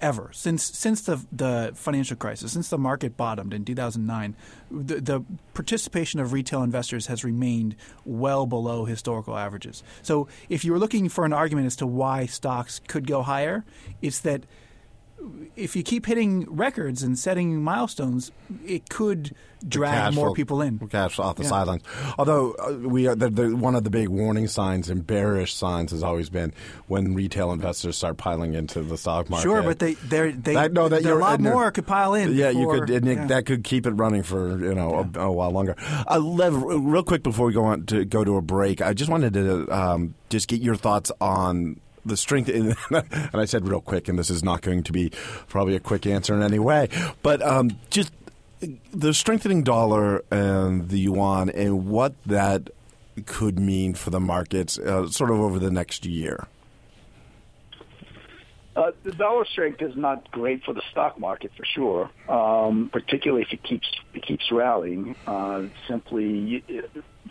ever 0.00 0.30
since 0.32 0.62
since 0.62 1.02
the 1.02 1.24
the 1.30 1.72
financial 1.74 2.16
crisis, 2.16 2.52
since 2.52 2.68
the 2.68 2.78
market 2.78 3.16
bottomed 3.16 3.54
in 3.54 3.64
2009. 3.64 4.34
The, 4.70 5.00
the 5.00 5.24
participation 5.54 6.18
of 6.18 6.32
retail 6.32 6.62
investors 6.62 7.06
has 7.06 7.24
remained 7.24 7.76
well 8.04 8.46
below 8.46 8.84
historical 8.84 9.36
averages. 9.36 9.82
So, 10.02 10.28
if 10.48 10.64
you 10.64 10.72
were 10.72 10.78
looking 10.78 11.08
for 11.08 11.24
an 11.24 11.32
argument 11.32 11.66
as 11.66 11.76
to 11.76 11.86
why 11.86 12.26
stocks 12.26 12.80
could 12.88 13.06
go 13.06 13.22
higher, 13.22 13.64
it's 14.00 14.20
that 14.20 14.44
if 15.56 15.76
you 15.76 15.82
keep 15.82 16.06
hitting 16.06 16.46
records 16.54 17.02
and 17.02 17.18
setting 17.18 17.62
milestones, 17.62 18.30
it 18.66 18.88
could 18.88 19.34
drag 19.68 20.14
more 20.14 20.28
flow- 20.28 20.34
people 20.34 20.60
in. 20.60 20.78
Cash 20.88 21.18
off 21.20 21.36
the 21.36 21.44
Yeah. 21.44 21.48
sidelines. 21.50 21.82
Although 22.18 22.52
uh, 22.54 22.72
we 22.88 23.06
are 23.06 23.14
the, 23.14 23.28
the, 23.30 23.54
one 23.54 23.74
of 23.76 23.84
the 23.84 23.90
big 23.90 24.08
warning 24.08 24.48
signs 24.48 24.90
and 24.90 25.06
bearish 25.06 25.54
signs 25.54 25.92
has 25.92 26.02
always 26.02 26.30
been 26.30 26.52
when 26.88 27.14
retail 27.14 27.52
investors 27.52 27.96
start 27.96 28.16
piling 28.16 28.54
into 28.54 28.82
the 28.82 28.98
stock 28.98 29.30
market. 29.30 29.44
Sure, 29.44 29.62
but 29.62 29.78
they 29.78 29.94
they're, 29.94 30.32
they 30.32 30.54
That- 30.54 30.72
no, 30.72 30.88
that 30.88 31.04
a 31.04 31.14
lot 31.14 31.38
more 31.40 31.70
could 31.70 31.86
pile 31.86 32.14
in. 32.14 32.34
Yeah, 32.34 32.48
before- 32.52 32.74
you 32.74 32.80
could. 32.80 32.90
And 32.90 33.08
it- 33.08 33.16
yeah. 33.18 33.26
That 33.26 33.46
could 33.46 33.62
keep 33.62 33.86
it 33.86 33.92
running 33.92 34.22
for 34.24 34.58
you 34.58 34.74
know 34.74 35.08
a, 35.14 35.20
a 35.20 35.30
while 35.32 35.50
longer. 35.52 35.76
Uh, 36.10 36.18
Lev, 36.18 36.54
real 36.60 37.04
quick 37.04 37.22
before 37.22 37.46
we 37.46 37.52
go 37.52 37.64
on 37.64 37.86
to 37.86 38.04
go 38.04 38.24
to 38.24 38.36
a 38.36 38.42
break, 38.42 38.80
I 38.82 38.94
just 38.94 39.10
wanted 39.10 39.34
to 39.34 39.70
um, 39.70 40.14
just 40.30 40.48
get 40.48 40.60
your 40.60 40.74
thoughts 40.74 41.12
on 41.20 41.78
the 42.04 42.16
strength. 42.16 42.48
In, 42.48 42.74
and 42.90 43.34
I 43.34 43.44
said 43.44 43.68
real 43.68 43.80
quick, 43.80 44.08
and 44.08 44.18
this 44.18 44.30
is 44.30 44.42
not 44.42 44.62
going 44.62 44.82
to 44.84 44.92
be 44.92 45.10
probably 45.48 45.76
a 45.76 45.80
quick 45.80 46.06
answer 46.06 46.34
in 46.34 46.42
any 46.42 46.58
way, 46.58 46.88
but 47.22 47.42
um, 47.42 47.78
just 47.90 48.12
the 48.92 49.12
strengthening 49.12 49.62
dollar 49.62 50.24
and 50.30 50.88
the 50.88 51.00
yuan 51.00 51.50
and 51.50 51.88
what 51.88 52.14
that 52.26 52.70
could 53.26 53.58
mean 53.58 53.94
for 53.94 54.10
the 54.10 54.20
markets, 54.20 54.78
uh, 54.78 55.08
sort 55.08 55.30
of 55.30 55.40
over 55.40 55.58
the 55.58 55.70
next 55.70 56.06
year. 56.06 56.46
Uh, 58.74 58.90
the 59.04 59.12
dollar 59.12 59.44
strength 59.44 59.82
is 59.82 59.94
not 59.96 60.30
great 60.30 60.64
for 60.64 60.72
the 60.72 60.80
stock 60.90 61.18
market 61.18 61.50
for 61.56 61.64
sure, 61.74 62.10
um, 62.28 62.88
particularly 62.90 63.42
if 63.42 63.52
it 63.52 63.62
keeps 63.62 63.86
it 64.14 64.24
keeps 64.24 64.50
rallying. 64.50 65.14
Uh, 65.26 65.64
simply 65.86 66.64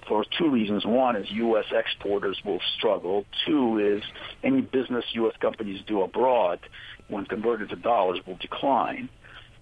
for 0.08 0.24
two 0.38 0.52
reasons: 0.52 0.86
one 0.86 1.16
is 1.16 1.26
U.S. 1.32 1.66
exporters 1.72 2.40
will 2.46 2.60
struggle. 2.78 3.26
Two 3.48 3.80
is 3.80 4.04
any 4.44 4.62
business 4.62 5.04
U.S. 5.14 5.34
companies 5.42 5.82
do 5.88 6.02
abroad, 6.04 6.60
when 7.08 7.26
converted 7.26 7.70
to 7.70 7.76
dollars, 7.76 8.20
will 8.28 8.38
decline. 8.38 9.10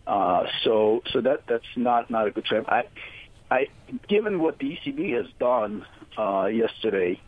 Uh, 0.05 0.43
so, 0.65 1.01
so 1.13 1.21
that 1.21 1.43
that's 1.47 1.63
not 1.77 2.09
not 2.11 2.27
a 2.27 2.31
good 2.31 2.43
trend. 2.43 2.65
I, 2.67 2.83
I, 3.49 3.67
given 4.09 4.41
what 4.41 4.59
the 4.59 4.77
ECB 4.77 5.15
has 5.15 5.27
done 5.39 5.85
uh, 6.17 6.47
yesterday, 6.47 7.21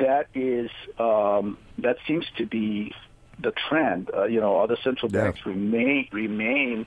that 0.00 0.26
is 0.34 0.70
um, 0.98 1.58
that 1.78 1.98
seems 2.08 2.24
to 2.38 2.46
be 2.46 2.92
the 3.40 3.52
trend. 3.68 4.10
Uh, 4.14 4.24
you 4.24 4.40
know, 4.40 4.58
other 4.60 4.76
central 4.82 5.10
Yeah. 5.12 5.24
banks 5.24 5.44
remain 5.46 6.08
remain 6.12 6.86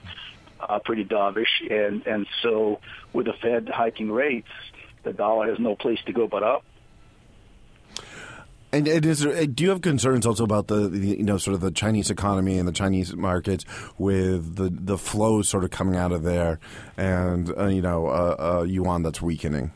uh, 0.60 0.80
pretty 0.80 1.06
dovish, 1.06 1.62
and 1.70 2.06
and 2.06 2.28
so 2.42 2.80
with 3.14 3.26
the 3.28 3.34
Fed 3.34 3.70
hiking 3.70 4.12
rates, 4.12 4.50
the 5.04 5.14
dollar 5.14 5.48
has 5.50 5.60
no 5.60 5.76
place 5.76 6.00
to 6.06 6.14
go 6.14 6.28
but 6.28 6.44
up. 6.44 6.64
And, 8.72 8.88
and 8.88 9.04
is 9.04 9.22
there, 9.22 9.48
do 9.48 9.64
you 9.64 9.72
have 9.72 9.82
concerns 9.82 10.28
also 10.28 10.44
about 10.44 10.68
the, 10.68 10.88
the 10.90 11.00
you 11.18 11.24
know 11.24 11.38
sort 11.40 11.56
of 11.56 11.62
the 11.62 11.72
Chinese 11.72 12.12
economy 12.12 12.60
and 12.60 12.68
the 12.68 12.72
Chinese 12.72 13.16
markets 13.16 13.66
with 13.98 14.58
the 14.58 14.70
the 14.70 14.98
flows 14.98 15.50
sort 15.50 15.64
of 15.64 15.72
coming 15.72 15.96
out 15.96 16.12
of 16.12 16.22
there, 16.22 16.60
and 16.96 17.52
uh, 17.58 17.66
you 17.66 17.82
know 17.82 18.06
uh, 18.08 18.60
uh, 18.60 18.64
yuan 18.64 19.02
that's 19.02 19.22
weakening? 19.24 19.72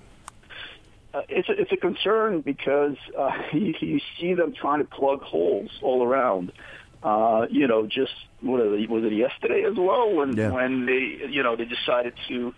Uh, 1.13 1.21
it's 1.29 1.47
a, 1.49 1.53
it's 1.53 1.71
a 1.71 1.77
concern 1.77 2.41
because 2.41 2.95
uh, 3.17 3.29
you, 3.53 3.73
you 3.79 3.99
see 4.19 4.33
them 4.33 4.53
trying 4.59 4.79
to 4.79 4.85
plug 4.85 5.21
holes 5.21 5.69
all 5.81 6.03
around. 6.03 6.51
Uh, 7.03 7.45
you 7.51 7.67
know, 7.67 7.85
just 7.85 8.13
what 8.41 8.59
are 8.61 8.71
they, 8.75 8.85
was 8.87 9.03
it 9.03 9.13
yesterday 9.13 9.63
as 9.69 9.75
well 9.77 10.13
when 10.15 10.35
Yeah. 10.37 10.51
when 10.51 10.85
they 10.85 11.27
you 11.29 11.43
know 11.43 11.55
they 11.55 11.65
decided 11.65 12.13
to 12.29 12.53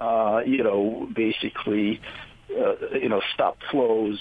uh, 0.00 0.40
you 0.46 0.64
know 0.64 1.08
basically 1.14 2.00
uh, 2.58 2.74
you 2.94 3.08
know 3.10 3.20
stop 3.34 3.58
flows 3.70 4.18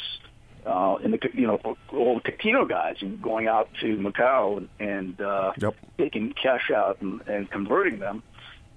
uh, 0.65 0.97
in 1.03 1.11
the 1.11 1.19
you 1.33 1.47
know 1.47 1.57
all 1.93 2.19
the 2.23 2.31
casino 2.31 2.65
guys 2.65 2.97
going 3.21 3.47
out 3.47 3.69
to 3.79 3.95
Macau 3.97 4.57
and, 4.57 4.69
and 4.79 5.21
uh, 5.21 5.53
Yep. 5.57 5.75
taking 5.97 6.33
cash 6.33 6.69
out 6.75 7.01
and, 7.01 7.21
and 7.27 7.49
converting 7.49 7.99
them. 7.99 8.21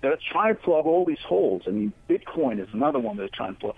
They're 0.00 0.18
trying 0.30 0.54
to 0.54 0.60
plug 0.60 0.84
all 0.86 1.06
these 1.06 1.22
holes. 1.26 1.62
I 1.66 1.70
mean, 1.70 1.92
Bitcoin 2.10 2.60
is 2.60 2.68
another 2.74 2.98
one 2.98 3.16
they're 3.16 3.28
trying 3.32 3.54
to 3.54 3.60
plug. 3.60 3.74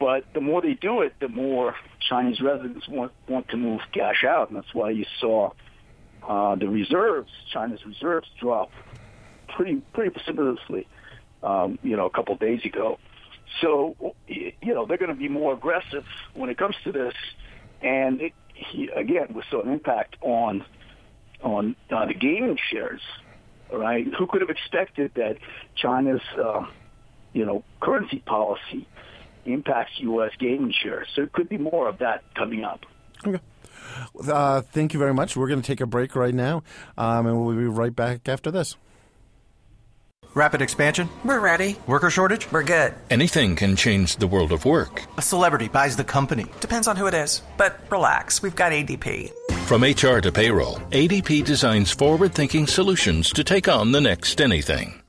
But 0.00 0.24
the 0.32 0.40
more 0.40 0.62
they 0.62 0.72
do 0.72 1.02
it, 1.02 1.12
the 1.20 1.28
more 1.28 1.76
Chinese 2.08 2.40
residents 2.40 2.88
want 2.88 3.12
want 3.28 3.48
to 3.50 3.58
move 3.58 3.82
cash 3.92 4.24
out, 4.26 4.48
and 4.48 4.56
that's 4.56 4.74
why 4.74 4.90
you 4.90 5.04
saw 5.20 5.50
uh, 6.26 6.54
the 6.56 6.68
reserves, 6.68 7.30
China's 7.52 7.84
reserves, 7.84 8.26
drop 8.40 8.70
pretty 9.54 9.76
pretty 9.92 10.10
precipitously. 10.10 10.88
Um, 11.42 11.78
you 11.82 11.96
know, 11.96 12.06
a 12.06 12.10
couple 12.10 12.34
of 12.34 12.40
days 12.40 12.64
ago. 12.64 12.98
So 13.60 14.14
you 14.26 14.74
know 14.74 14.86
they're 14.86 14.96
going 14.96 15.10
to 15.10 15.14
be 15.14 15.28
more 15.28 15.52
aggressive 15.52 16.04
when 16.34 16.48
it 16.48 16.56
comes 16.56 16.76
to 16.84 16.92
this, 16.92 17.14
and 17.82 18.22
it, 18.22 18.32
again, 18.96 19.28
we 19.34 19.42
saw 19.50 19.60
an 19.60 19.70
impact 19.70 20.16
on 20.22 20.64
on 21.42 21.76
uh, 21.90 22.06
the 22.06 22.14
gaming 22.14 22.58
shares. 22.70 23.02
Right, 23.72 24.06
who 24.18 24.26
could 24.26 24.40
have 24.40 24.50
expected 24.50 25.12
that 25.14 25.36
China's 25.76 26.22
uh, 26.42 26.64
you 27.34 27.44
know 27.44 27.64
currency 27.80 28.18
policy 28.18 28.88
impacts 29.44 29.92
U.S. 29.98 30.32
gaming 30.38 30.72
shares? 30.82 31.08
So 31.14 31.22
it 31.22 31.32
could 31.32 31.48
be 31.48 31.58
more 31.58 31.88
of 31.88 31.98
that 31.98 32.22
coming 32.34 32.64
up. 32.64 32.80
Uh, 34.28 34.60
thank 34.60 34.92
you 34.92 34.98
very 34.98 35.14
much. 35.14 35.36
We're 35.36 35.48
going 35.48 35.60
to 35.60 35.66
take 35.66 35.80
a 35.80 35.86
break 35.86 36.14
right 36.14 36.34
now, 36.34 36.62
um, 36.96 37.26
and 37.26 37.44
we'll 37.44 37.56
be 37.56 37.64
right 37.64 37.94
back 37.94 38.28
after 38.28 38.50
this. 38.50 38.76
Rapid 40.34 40.62
expansion? 40.62 41.08
We're 41.24 41.40
ready. 41.40 41.76
Worker 41.86 42.08
shortage? 42.08 42.50
We're 42.52 42.62
good. 42.62 42.94
Anything 43.10 43.56
can 43.56 43.74
change 43.74 44.16
the 44.16 44.28
world 44.28 44.52
of 44.52 44.64
work. 44.64 45.02
A 45.16 45.22
celebrity 45.22 45.66
buys 45.66 45.96
the 45.96 46.04
company. 46.04 46.46
Depends 46.60 46.86
on 46.86 46.96
who 46.96 47.08
it 47.08 47.14
is. 47.14 47.42
But 47.56 47.80
relax, 47.90 48.40
we've 48.40 48.54
got 48.54 48.70
ADP. 48.70 49.32
From 49.66 49.82
HR 49.82 50.20
to 50.20 50.30
payroll, 50.30 50.76
ADP 50.90 51.44
designs 51.44 51.90
forward 51.90 52.32
thinking 52.32 52.66
solutions 52.66 53.32
to 53.32 53.42
take 53.42 53.68
on 53.68 53.90
the 53.90 54.00
next 54.00 54.40
anything. 54.40 54.99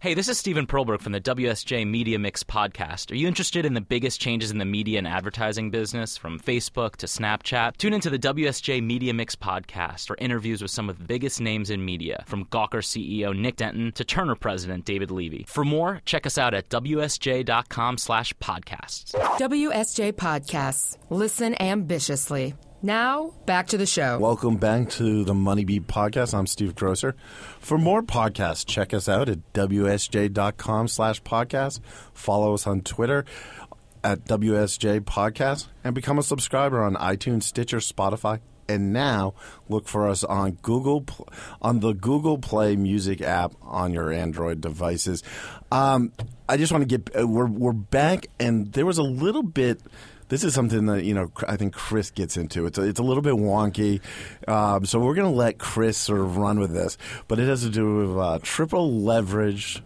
Hey, 0.00 0.14
this 0.14 0.28
is 0.28 0.38
Stephen 0.38 0.66
Perlberg 0.66 1.00
from 1.00 1.12
the 1.12 1.20
WSJ 1.20 1.86
Media 1.86 2.18
Mix 2.18 2.44
podcast. 2.44 3.10
Are 3.10 3.14
you 3.14 3.26
interested 3.26 3.64
in 3.64 3.74
the 3.74 3.80
biggest 3.80 4.20
changes 4.20 4.50
in 4.50 4.58
the 4.58 4.64
media 4.64 4.98
and 4.98 5.08
advertising 5.08 5.70
business, 5.70 6.16
from 6.16 6.38
Facebook 6.38 6.96
to 6.96 7.06
Snapchat? 7.06 7.78
Tune 7.78 7.94
into 7.94 8.10
the 8.10 8.18
WSJ 8.18 8.82
Media 8.82 9.14
Mix 9.14 9.34
podcast 9.34 10.06
for 10.06 10.16
interviews 10.20 10.60
with 10.60 10.70
some 10.70 10.90
of 10.90 10.98
the 10.98 11.04
biggest 11.04 11.40
names 11.40 11.70
in 11.70 11.84
media, 11.84 12.22
from 12.26 12.44
Gawker 12.46 12.82
CEO 12.82 13.34
Nick 13.36 13.56
Denton 13.56 13.92
to 13.92 14.04
Turner 14.04 14.34
president 14.34 14.84
David 14.84 15.10
Levy. 15.10 15.46
For 15.48 15.64
more, 15.64 16.02
check 16.04 16.26
us 16.26 16.36
out 16.36 16.52
at 16.54 16.68
wsj.com 16.68 17.98
slash 17.98 18.34
podcasts. 18.34 19.12
WSJ 19.38 20.12
Podcasts. 20.12 20.98
Listen 21.08 21.54
ambitiously. 21.60 22.54
Now, 22.84 23.32
back 23.46 23.68
to 23.68 23.78
the 23.78 23.86
show. 23.86 24.18
Welcome 24.18 24.58
back 24.58 24.90
to 24.90 25.24
the 25.24 25.32
Money 25.32 25.64
Beat 25.64 25.86
podcast. 25.86 26.34
I'm 26.34 26.46
Steve 26.46 26.74
Grocer. 26.74 27.16
For 27.58 27.78
more 27.78 28.02
podcasts, 28.02 28.66
check 28.66 28.92
us 28.92 29.08
out 29.08 29.30
at 29.30 29.54
wsj.com 29.54 30.88
slash 30.88 31.22
podcast. 31.22 31.80
Follow 32.12 32.52
us 32.52 32.66
on 32.66 32.82
Twitter 32.82 33.24
at 34.04 34.26
WSJ 34.26 35.00
Podcast 35.00 35.68
and 35.82 35.94
become 35.94 36.18
a 36.18 36.22
subscriber 36.22 36.82
on 36.82 36.94
iTunes, 36.96 37.44
Stitcher, 37.44 37.78
Spotify, 37.78 38.40
And 38.68 38.92
now 38.92 39.32
look 39.70 39.88
for 39.88 40.06
us 40.06 40.22
on 40.22 40.58
Google 40.60 41.06
on 41.62 41.80
the 41.80 41.94
Google 41.94 42.36
Play 42.36 42.76
Music 42.76 43.22
app 43.22 43.54
on 43.62 43.94
your 43.94 44.12
Android 44.12 44.60
devices. 44.60 45.22
Um, 45.72 46.12
I 46.50 46.58
just 46.58 46.70
want 46.70 46.86
to 46.86 46.98
get 46.98 47.18
uh, 47.18 47.26
we're 47.26 47.46
we're 47.46 47.72
back, 47.72 48.26
and 48.38 48.70
there 48.74 48.84
was 48.84 48.98
a 48.98 49.02
little 49.02 49.42
bit. 49.42 49.80
This 50.28 50.44
is 50.44 50.54
something 50.54 50.86
that 50.86 51.04
you 51.04 51.14
know 51.14 51.30
I 51.46 51.56
think 51.56 51.74
Chris 51.74 52.10
gets 52.10 52.36
into. 52.36 52.66
It's 52.66 52.78
a, 52.78 52.82
it's 52.82 53.00
a 53.00 53.02
little 53.02 53.22
bit 53.22 53.34
wonky, 53.34 54.00
um, 54.48 54.84
so 54.84 54.98
we're 54.98 55.14
going 55.14 55.30
to 55.30 55.36
let 55.36 55.58
Chris 55.58 55.96
sort 55.96 56.20
of 56.20 56.36
run 56.36 56.58
with 56.58 56.72
this. 56.72 56.96
But 57.28 57.38
it 57.38 57.48
has 57.48 57.62
to 57.62 57.70
do 57.70 57.96
with 57.96 58.18
uh, 58.18 58.38
triple 58.42 58.90
leveraged 58.90 59.80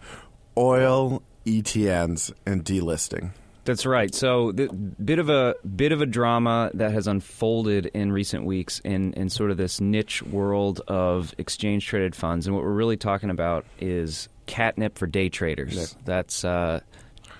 oil 0.57 1.21
ETNs 1.45 2.31
and 2.45 2.63
delisting. 2.63 3.31
That's 3.65 3.85
right. 3.85 4.15
So, 4.15 4.51
the 4.51 4.67
bit 4.67 5.19
of 5.19 5.29
a 5.29 5.53
bit 5.75 5.91
of 5.91 6.01
a 6.01 6.05
drama 6.05 6.71
that 6.73 6.91
has 6.91 7.05
unfolded 7.05 7.87
in 7.87 8.11
recent 8.11 8.45
weeks 8.45 8.79
in 8.83 9.13
in 9.13 9.29
sort 9.29 9.51
of 9.51 9.57
this 9.57 9.79
niche 9.79 10.23
world 10.23 10.81
of 10.87 11.35
exchange 11.37 11.85
traded 11.85 12.15
funds, 12.15 12.47
and 12.47 12.55
what 12.55 12.63
we're 12.63 12.71
really 12.71 12.97
talking 12.97 13.29
about 13.29 13.65
is 13.79 14.27
catnip 14.47 14.97
for 14.97 15.05
day 15.05 15.29
traders. 15.29 15.95
That's 16.03 16.43
uh, 16.43 16.79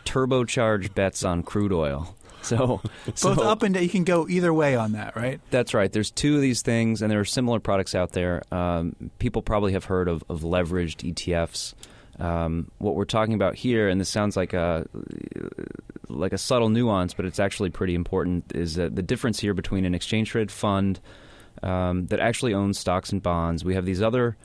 turbocharged 0.06 0.94
bets 0.94 1.24
on 1.24 1.41
crude 1.41 1.74
oil. 1.74 2.15
So, 2.43 2.81
Both 3.05 3.17
so- 3.19 3.34
up 3.41 3.63
and 3.63 3.75
you 3.75 3.89
can 3.89 4.03
go 4.03 4.27
either 4.29 4.53
way 4.53 4.75
on 4.75 4.93
that, 4.93 5.15
right? 5.15 5.39
That's 5.51 5.74
right. 5.74 5.91
There's 5.91 6.10
two 6.12 6.36
of 6.36 6.41
these 6.41 6.62
things, 6.62 7.01
and 7.01 7.12
there 7.12 7.19
are 7.19 7.25
similar 7.25 7.60
products 7.60 7.93
out 7.96 8.13
there. 8.13 8.41
Um, 8.51 8.96
people 9.19 9.41
probably 9.41 9.74
have 9.74 9.86
heard 9.86 10.08
of, 10.08 10.24
of 10.29 10.41
leveraged 10.41 11.13
ETFs. 11.13 11.74
Um, 12.19 12.69
what 12.79 12.96
we're 12.96 13.05
talking 13.05 13.34
about 13.34 13.55
here, 13.55 13.88
and 13.88 14.00
this 14.00 14.10
sounds 14.10 14.36
like 14.36 14.53
a 14.53 14.86
like 16.08 16.34
a 16.34 16.38
subtle 16.38 16.69
nuance, 16.69 17.13
but 17.13 17.25
it's 17.25 17.39
actually 17.39 17.69
pretty 17.69 17.96
important, 17.96 18.51
is 18.55 18.75
that 18.75 18.96
the 18.96 19.01
difference 19.01 19.39
here 19.39 19.53
between 19.53 19.86
an 19.86 19.96
exchange 19.96 20.29
traded 20.29 20.51
fund 20.51 21.00
um, 21.63 22.08
that 22.08 22.19
actually 22.19 22.53
owns 22.53 22.79
stocks 22.79 23.12
and 23.12 23.22
bonds. 23.22 23.63
We 23.63 23.75
have 23.75 23.86
these 23.86 24.01
other 24.01 24.36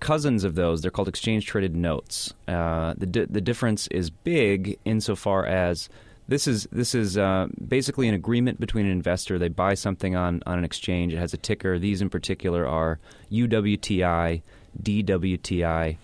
cousins 0.00 0.44
of 0.44 0.56
those. 0.56 0.82
They're 0.82 0.90
called 0.90 1.08
exchange 1.08 1.46
traded 1.46 1.74
notes. 1.76 2.34
Uh, 2.48 2.94
the 2.98 3.06
di- 3.06 3.26
the 3.26 3.40
difference 3.40 3.86
is 3.88 4.10
big 4.10 4.78
insofar 4.84 5.46
as 5.46 5.88
this 6.32 6.48
is 6.48 6.66
this 6.72 6.94
is 6.94 7.18
uh, 7.18 7.46
basically 7.68 8.08
an 8.08 8.14
agreement 8.14 8.58
between 8.58 8.86
an 8.86 8.92
investor. 8.92 9.38
They 9.38 9.48
buy 9.48 9.74
something 9.74 10.16
on, 10.16 10.42
on 10.46 10.58
an 10.58 10.64
exchange. 10.64 11.12
It 11.12 11.18
has 11.18 11.34
a 11.34 11.36
ticker. 11.36 11.78
These 11.78 12.00
in 12.00 12.08
particular 12.08 12.66
are 12.66 12.98
UWTI, 13.30 14.40
DWTI, 14.82 15.96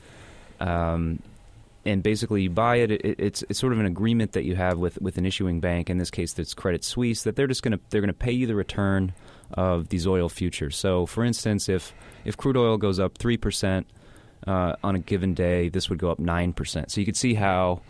um, 0.60 1.22
and 1.86 2.02
basically 2.02 2.42
you 2.42 2.50
buy 2.50 2.76
it. 2.76 2.90
it. 2.90 3.16
It's 3.18 3.42
it's 3.48 3.58
sort 3.58 3.72
of 3.72 3.80
an 3.80 3.86
agreement 3.86 4.32
that 4.32 4.44
you 4.44 4.54
have 4.54 4.76
with, 4.76 5.00
with 5.00 5.16
an 5.16 5.24
issuing 5.24 5.60
bank. 5.60 5.88
In 5.88 5.96
this 5.96 6.10
case, 6.10 6.34
that's 6.34 6.52
Credit 6.52 6.84
Suisse. 6.84 7.22
That 7.22 7.36
they're 7.36 7.46
just 7.46 7.62
going 7.62 7.72
to 7.72 7.80
they're 7.88 8.02
going 8.02 8.08
to 8.08 8.12
pay 8.12 8.32
you 8.32 8.46
the 8.46 8.54
return 8.54 9.14
of 9.52 9.88
these 9.88 10.06
oil 10.06 10.28
futures. 10.28 10.76
So, 10.76 11.06
for 11.06 11.24
instance, 11.24 11.70
if 11.70 11.94
if 12.26 12.36
crude 12.36 12.58
oil 12.58 12.76
goes 12.76 13.00
up 13.00 13.16
three 13.16 13.38
percent 13.38 13.86
uh, 14.46 14.74
on 14.84 14.94
a 14.94 14.98
given 14.98 15.32
day, 15.32 15.70
this 15.70 15.88
would 15.88 15.98
go 15.98 16.10
up 16.10 16.18
nine 16.18 16.52
percent. 16.52 16.90
So 16.90 17.00
you 17.00 17.06
could 17.06 17.16
see 17.16 17.32
how, 17.32 17.80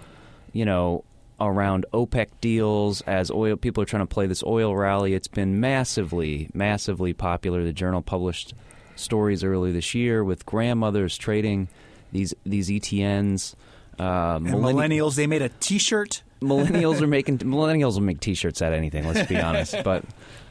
you 0.52 0.64
know, 0.64 1.02
around 1.40 1.87
OPEC 1.92 2.28
deals 2.40 3.00
as 3.02 3.30
oil 3.30 3.57
people 3.57 3.83
are 3.83 3.87
trying 3.87 4.02
to 4.02 4.12
play 4.12 4.26
this 4.26 4.42
oil 4.42 4.75
rally. 4.75 5.14
It's 5.14 5.28
been 5.28 5.61
massively, 5.61 6.50
massively 6.52 7.12
popular. 7.12 7.64
The 7.64 7.73
Journal 7.73 8.02
published 8.02 8.54
stories 8.97 9.45
early 9.45 9.73
this 9.73 9.95
year 9.95 10.25
with 10.25 10.45
grandmothers 10.45 11.16
trading 11.16 11.68
these 12.12 12.35
these 12.45 12.68
ETNs. 12.68 13.54
Uh, 13.99 14.38
millenni- 14.38 14.99
millennials, 14.99 15.16
they 15.16 15.26
made 15.26 15.42
a 15.42 15.49
T-shirt. 15.49 16.23
millennials 16.40 17.00
are 17.00 17.07
making 17.18 17.38
millennials 17.38 17.95
will 17.95 18.02
make 18.02 18.21
T-shirts 18.21 18.62
out 18.62 18.73
of 18.73 18.78
anything. 18.78 19.07
Let's 19.07 19.28
be 19.28 19.37
honest. 19.37 19.76
But 19.85 20.04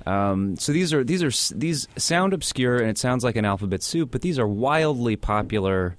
um, 0.06 0.56
so 0.56 0.72
these 0.72 0.94
are 0.94 1.04
these 1.04 1.22
are 1.22 1.56
these 1.58 1.88
sound 1.98 2.34
obscure 2.34 2.78
and 2.78 2.90
it 2.90 2.98
sounds 2.98 3.24
like 3.24 3.36
an 3.36 3.46
alphabet 3.46 3.84
soup, 3.84 4.12
but 4.12 4.22
these 4.22 4.40
are 4.40 4.48
wildly 4.48 5.18
popular 5.18 5.98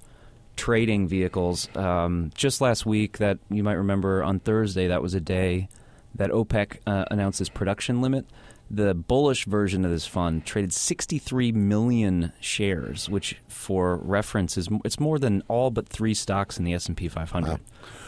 trading 0.59 1.07
vehicles. 1.07 1.73
Um, 1.77 2.31
just 2.35 2.59
last 2.59 2.85
week, 2.85 3.19
that 3.19 3.39
you 3.49 3.63
might 3.63 3.73
remember 3.73 4.21
on 4.21 4.41
Thursday, 4.41 4.87
that 4.87 5.01
was 5.01 5.13
a 5.13 5.21
day 5.21 5.69
that 6.15 6.31
OPEC 6.31 6.79
uh, 6.85 7.05
announced 7.09 7.39
its 7.39 7.49
production 7.49 8.01
limit. 8.01 8.25
The 8.69 8.93
bullish 8.93 9.45
version 9.45 9.85
of 9.85 9.89
this 9.89 10.05
fund 10.05 10.45
traded 10.45 10.73
63 10.73 11.53
million 11.53 12.33
shares, 12.41 13.09
which, 13.09 13.37
for 13.47 13.95
reference, 13.95 14.57
is 14.57 14.67
it's 14.83 14.99
more 14.99 15.17
than 15.17 15.43
all 15.47 15.71
but 15.71 15.87
three 15.87 16.13
stocks 16.13 16.59
in 16.59 16.65
the 16.65 16.73
S 16.73 16.87
and 16.87 16.97
P 16.97 17.07
500. 17.07 17.57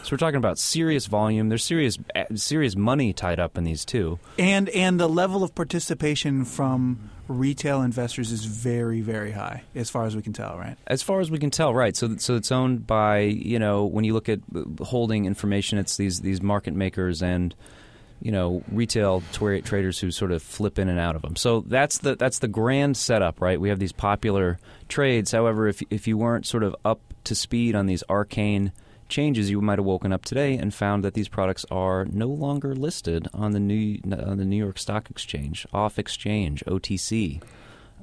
So 0.02 0.12
we're 0.12 0.18
talking 0.18 0.36
about 0.36 0.58
serious 0.58 1.06
volume. 1.06 1.48
There's 1.48 1.64
serious 1.64 1.98
uh, 2.14 2.24
serious 2.34 2.76
money 2.76 3.14
tied 3.14 3.40
up 3.40 3.56
in 3.56 3.64
these 3.64 3.86
two, 3.86 4.20
And 4.38 4.68
and 4.68 5.00
the 5.00 5.08
level 5.08 5.42
of 5.42 5.54
participation 5.54 6.44
from 6.44 7.10
retail 7.28 7.82
investors 7.82 8.32
is 8.32 8.44
very 8.44 9.00
very 9.00 9.32
high, 9.32 9.62
as 9.74 9.90
far 9.90 10.04
as 10.04 10.16
we 10.16 10.22
can 10.22 10.32
tell, 10.32 10.56
right? 10.58 10.76
As 10.86 11.02
far 11.02 11.20
as 11.20 11.30
we 11.30 11.38
can 11.38 11.50
tell, 11.50 11.74
right? 11.74 11.96
So, 11.96 12.16
so 12.16 12.36
it's 12.36 12.52
owned 12.52 12.86
by 12.86 13.20
you 13.20 13.58
know 13.58 13.84
when 13.84 14.04
you 14.04 14.14
look 14.14 14.28
at 14.28 14.40
holding 14.80 15.24
information, 15.24 15.78
it's 15.78 15.96
these 15.96 16.20
these 16.20 16.42
market 16.42 16.74
makers 16.74 17.22
and 17.22 17.54
you 18.20 18.32
know 18.32 18.62
retail 18.70 19.22
tra- 19.32 19.62
traders 19.62 19.98
who 19.98 20.10
sort 20.10 20.32
of 20.32 20.42
flip 20.42 20.78
in 20.78 20.88
and 20.88 20.98
out 20.98 21.16
of 21.16 21.22
them. 21.22 21.36
So 21.36 21.60
that's 21.60 21.98
the 21.98 22.16
that's 22.16 22.38
the 22.38 22.48
grand 22.48 22.96
setup, 22.96 23.40
right? 23.40 23.60
We 23.60 23.68
have 23.68 23.78
these 23.78 23.92
popular 23.92 24.58
trades. 24.88 25.32
However, 25.32 25.68
if 25.68 25.82
if 25.90 26.06
you 26.06 26.16
weren't 26.18 26.46
sort 26.46 26.62
of 26.62 26.76
up 26.84 27.00
to 27.24 27.34
speed 27.34 27.74
on 27.74 27.86
these 27.86 28.02
arcane 28.08 28.72
changes, 29.12 29.48
you 29.50 29.60
might 29.60 29.78
have 29.78 29.86
woken 29.86 30.12
up 30.12 30.24
today 30.24 30.56
and 30.56 30.74
found 30.74 31.04
that 31.04 31.14
these 31.14 31.28
products 31.28 31.64
are 31.70 32.04
no 32.06 32.26
longer 32.26 32.74
listed 32.74 33.28
on 33.32 33.52
the 33.52 33.60
new 33.60 34.00
on 34.12 34.38
the 34.38 34.44
New 34.44 34.56
York 34.56 34.78
Stock 34.78 35.08
Exchange, 35.10 35.66
off 35.72 35.98
exchange, 35.98 36.64
OTC. 36.66 37.40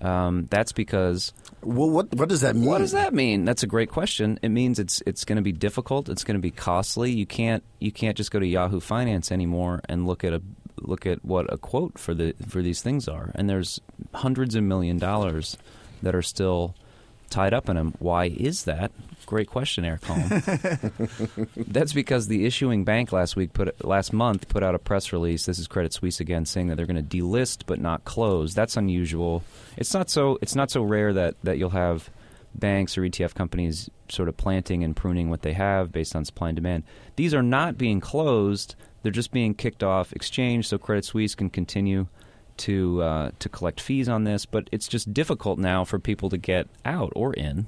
Um, 0.02 0.48
that's 0.50 0.72
because 0.72 1.34
Well, 1.62 1.90
what 1.90 2.14
what 2.16 2.30
does 2.30 2.40
that 2.42 2.56
mean? 2.56 2.66
what 2.70 2.78
does 2.78 2.94
that 2.94 3.14
mean? 3.14 3.44
That's 3.44 3.64
a 3.64 3.68
great 3.68 3.90
question. 3.90 4.40
It 4.42 4.50
means 4.50 4.80
it's 4.80 5.02
it's 5.06 5.26
going 5.26 5.36
to 5.36 5.42
be 5.42 5.52
difficult. 5.52 6.08
It's 6.08 6.24
going 6.24 6.38
to 6.38 6.42
be 6.42 6.52
costly. 6.52 7.12
You 7.12 7.26
can't 7.26 7.64
you 7.80 7.92
can't 7.92 8.16
just 8.16 8.32
go 8.32 8.40
to 8.40 8.48
Yahoo 8.48 8.80
Finance 8.80 9.30
anymore 9.32 9.82
and 9.90 10.08
look 10.08 10.24
at 10.24 10.32
a 10.32 10.42
look 10.78 11.06
at 11.06 11.26
what 11.26 11.52
a 11.52 11.58
quote 11.58 12.00
for 12.00 12.14
the 12.14 12.34
for 12.48 12.62
these 12.62 12.82
things 12.82 13.10
are. 13.10 13.32
And 13.36 13.50
there's 13.50 13.82
hundreds 14.14 14.56
of 14.56 14.64
million 14.64 14.98
dollars 15.00 15.58
that 16.02 16.16
are 16.16 16.22
still 16.22 16.76
tied 17.30 17.54
up 17.54 17.68
in 17.68 17.76
them. 17.76 17.94
Why 18.00 18.26
is 18.26 18.64
that? 18.64 18.92
Great 19.30 19.48
question, 19.48 19.86
Erik 19.86 20.04
Holm. 20.06 20.28
That's 21.56 21.94
because 21.94 22.26
the 22.26 22.48
issuing 22.48 22.84
bank 22.84 23.12
last 23.12 23.36
week 23.36 23.54
put 23.54 23.86
last 23.86 24.12
month 24.12 24.50
put 24.50 24.64
out 24.64 24.74
a 24.74 24.80
press 24.80 25.14
release. 25.14 25.46
This 25.46 25.60
is 25.60 25.68
Credit 25.68 25.94
Suisse 25.94 26.20
again, 26.20 26.46
saying 26.46 26.66
that 26.70 26.78
they're 26.78 26.88
going 26.88 27.08
to 27.08 27.18
delist 27.18 27.66
but 27.68 27.80
not 27.80 28.06
close. 28.06 28.56
That's 28.56 28.76
unusual. 28.76 29.44
It's 29.78 29.94
not 29.94 30.10
so. 30.10 30.40
It's 30.42 30.56
not 30.56 30.72
so 30.72 30.82
rare 30.82 31.14
that 31.14 31.36
that 31.44 31.60
you'll 31.60 31.70
have 31.70 32.10
banks 32.56 32.98
or 32.98 33.04
ETF 33.04 33.36
companies 33.36 33.88
sort 34.10 34.30
of 34.30 34.36
planting 34.36 34.84
and 34.84 34.96
pruning 34.96 35.30
what 35.30 35.44
they 35.44 35.54
have 35.54 35.92
based 35.92 36.16
on 36.16 36.26
supply 36.26 36.50
and 36.50 36.56
demand. 36.56 36.82
These 37.16 37.36
are 37.36 37.44
not 37.44 37.78
being 37.78 38.00
closed. 38.00 38.74
They're 39.04 39.12
just 39.12 39.32
being 39.32 39.54
kicked 39.54 39.84
off 39.84 40.12
exchange, 40.12 40.68
so 40.68 40.80
Credit 40.80 41.06
Suisse 41.06 41.36
can 41.36 41.52
continue 41.52 42.08
to 42.58 43.04
uh, 43.04 43.32
to 43.38 43.48
collect 43.48 43.80
fees 43.80 44.10
on 44.10 44.24
this. 44.24 44.48
But 44.48 44.72
it's 44.72 44.88
just 44.88 45.14
difficult 45.14 45.60
now 45.60 45.86
for 45.86 46.00
people 46.00 46.32
to 46.32 46.38
get 46.38 46.68
out 46.84 47.14
or 47.16 47.32
in. 47.36 47.68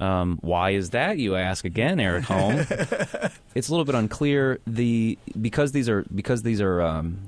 Um, 0.00 0.38
why 0.42 0.70
is 0.70 0.90
that? 0.90 1.18
You 1.18 1.34
ask 1.36 1.64
again, 1.64 1.98
Erik 1.98 2.24
Holm. 2.24 2.58
it's 3.54 3.68
a 3.68 3.70
little 3.70 3.84
bit 3.84 3.94
unclear. 3.94 4.60
The 4.66 5.18
because 5.40 5.72
these 5.72 5.88
are 5.88 6.04
because 6.14 6.42
these 6.42 6.60
are 6.60 6.80
um, 6.80 7.18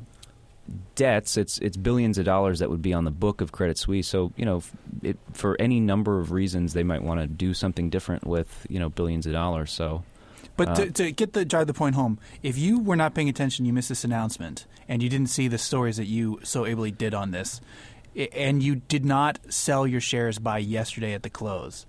debts. 0.94 1.36
It's 1.36 1.58
it's 1.58 1.76
billions 1.76 2.18
of 2.18 2.24
dollars 2.24 2.60
that 2.60 2.70
would 2.70 2.82
be 2.82 2.92
on 2.92 3.04
the 3.04 3.10
book 3.10 3.40
of 3.40 3.52
Credit 3.52 3.76
Suisse. 3.78 4.08
So 4.08 4.32
you 4.36 4.44
know, 4.44 4.62
it, 5.02 5.18
for 5.32 5.56
any 5.60 5.80
number 5.80 6.20
of 6.20 6.32
reasons, 6.32 6.72
they 6.72 6.82
might 6.82 7.02
want 7.02 7.20
to 7.20 7.26
do 7.26 7.54
something 7.54 7.90
different 7.90 8.26
with 8.26 8.66
you 8.68 8.78
know 8.78 8.88
billions 8.88 9.26
of 9.26 9.32
dollars. 9.32 9.70
So. 9.70 10.02
But 10.56 10.68
Uh, 10.68 10.74
to, 10.74 10.90
to 10.90 11.12
get 11.12 11.32
the 11.32 11.44
drive 11.46 11.68
the 11.68 11.74
point 11.74 11.94
home, 11.94 12.18
if 12.42 12.58
you 12.58 12.80
were 12.80 12.96
not 12.96 13.14
paying 13.14 13.30
attention, 13.30 13.64
you 13.64 13.72
missed 13.72 13.88
this 13.88 14.04
announcement, 14.04 14.66
and 14.88 15.02
you 15.02 15.08
didn't 15.08 15.28
see 15.28 15.48
the 15.48 15.56
stories 15.56 15.96
that 15.96 16.04
you 16.04 16.38
so 16.42 16.66
ably 16.66 16.90
did 16.90 17.14
on 17.14 17.30
this, 17.30 17.62
and 18.14 18.62
you 18.62 18.76
did 18.76 19.04
not 19.04 19.38
sell 19.48 19.86
your 19.86 20.02
shares 20.02 20.38
by 20.38 20.58
yesterday 20.58 21.14
at 21.14 21.22
the 21.22 21.30
close, 21.30 21.86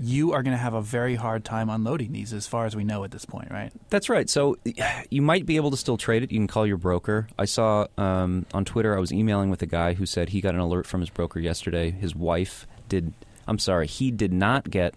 you 0.00 0.32
are 0.32 0.42
going 0.42 0.52
to 0.56 0.62
have 0.62 0.74
a 0.74 0.80
very 0.80 1.14
hard 1.14 1.44
time 1.44 1.68
unloading 1.68 2.12
these, 2.12 2.32
as 2.32 2.46
far 2.46 2.64
as 2.64 2.74
we 2.74 2.84
know 2.84 3.04
at 3.04 3.10
this 3.10 3.24
point, 3.26 3.50
right? 3.50 3.70
That's 3.90 4.08
right. 4.08 4.28
So 4.28 4.56
you 5.10 5.22
might 5.22 5.46
be 5.46 5.56
able 5.56 5.70
to 5.70 5.76
still 5.76 5.96
trade 5.96 6.22
it. 6.22 6.32
You 6.32 6.38
can 6.38 6.46
call 6.46 6.66
your 6.66 6.78
broker. 6.78 7.28
I 7.38 7.44
saw 7.44 7.86
um, 7.98 8.46
on 8.54 8.64
Twitter. 8.64 8.96
I 8.96 9.00
was 9.00 9.12
emailing 9.12 9.50
with 9.50 9.60
a 9.62 9.66
guy 9.66 9.94
who 9.94 10.06
said 10.06 10.30
he 10.30 10.40
got 10.40 10.54
an 10.54 10.60
alert 10.60 10.86
from 10.86 11.00
his 11.00 11.10
broker 11.10 11.38
yesterday. 11.38 11.90
His 11.90 12.14
wife 12.14 12.66
did. 12.88 13.12
I'm 13.46 13.58
sorry, 13.58 13.86
he 13.86 14.10
did 14.10 14.32
not 14.32 14.70
get 14.70 14.94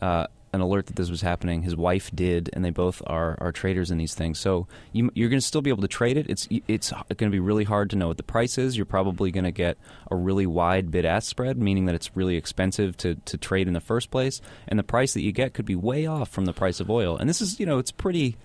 uh, 0.00 0.28
an 0.52 0.60
alert 0.60 0.86
that 0.86 0.96
this 0.96 1.10
was 1.10 1.20
happening. 1.20 1.62
His 1.62 1.76
wife 1.76 2.10
did, 2.14 2.50
and 2.52 2.64
they 2.64 2.70
both 2.70 3.02
are 3.06 3.36
are 3.40 3.52
traders 3.52 3.90
in 3.90 3.98
these 3.98 4.14
things. 4.14 4.38
So 4.38 4.66
you, 4.92 5.10
you're 5.14 5.28
going 5.28 5.40
to 5.40 5.46
still 5.46 5.62
be 5.62 5.70
able 5.70 5.82
to 5.82 5.88
trade 5.88 6.16
it. 6.16 6.28
It's 6.28 6.48
it's 6.66 6.90
going 6.90 7.30
to 7.30 7.30
be 7.30 7.40
really 7.40 7.64
hard 7.64 7.90
to 7.90 7.96
know 7.96 8.08
what 8.08 8.16
the 8.16 8.22
price 8.22 8.58
is. 8.58 8.76
You're 8.76 8.86
probably 8.86 9.30
going 9.30 9.44
to 9.44 9.52
get 9.52 9.78
a 10.10 10.16
really 10.16 10.46
wide 10.46 10.90
bid 10.90 11.04
ask 11.04 11.28
spread, 11.28 11.58
meaning 11.58 11.86
that 11.86 11.94
it's 11.94 12.16
really 12.16 12.36
expensive 12.36 12.96
to 12.98 13.16
to 13.16 13.36
trade 13.36 13.68
in 13.68 13.74
the 13.74 13.80
first 13.80 14.10
place, 14.10 14.40
and 14.66 14.78
the 14.78 14.84
price 14.84 15.14
that 15.14 15.22
you 15.22 15.32
get 15.32 15.54
could 15.54 15.66
be 15.66 15.76
way 15.76 16.06
off 16.06 16.28
from 16.30 16.46
the 16.46 16.52
price 16.52 16.80
of 16.80 16.90
oil. 16.90 17.16
And 17.16 17.28
this 17.28 17.40
is 17.40 17.60
you 17.60 17.66
know 17.66 17.78
it's 17.78 17.92
pretty 17.92 18.36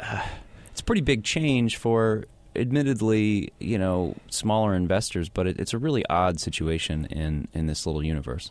it's 0.70 0.80
a 0.80 0.84
pretty 0.84 1.02
big 1.02 1.24
change 1.24 1.76
for 1.76 2.24
admittedly, 2.56 3.52
you 3.58 3.78
know, 3.78 4.14
smaller 4.30 4.74
investors, 4.74 5.28
but 5.28 5.46
it, 5.46 5.60
it's 5.60 5.72
a 5.72 5.78
really 5.78 6.04
odd 6.06 6.40
situation 6.40 7.06
in 7.06 7.48
in 7.52 7.66
this 7.66 7.86
little 7.86 8.02
universe. 8.02 8.50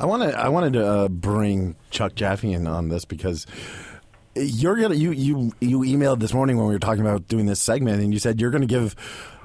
I 0.00 0.06
want 0.06 0.22
to. 0.22 0.38
I 0.38 0.48
wanted 0.48 0.72
to 0.74 0.86
uh, 0.86 1.08
bring 1.08 1.76
Chuck 1.90 2.14
Jaffe 2.14 2.52
in 2.52 2.66
on 2.66 2.88
this 2.88 3.04
because 3.04 3.46
you're 4.34 4.76
gonna 4.76 4.94
you 4.94 5.12
you 5.12 5.52
you 5.60 5.80
emailed 5.80 6.18
this 6.20 6.32
morning 6.34 6.56
when 6.56 6.66
we 6.66 6.72
were 6.72 6.78
talking 6.80 7.02
about 7.02 7.28
doing 7.28 7.46
this 7.46 7.60
segment, 7.60 8.02
and 8.02 8.12
you 8.12 8.18
said 8.18 8.40
you're 8.40 8.50
going 8.50 8.62
to 8.62 8.66
give. 8.66 8.96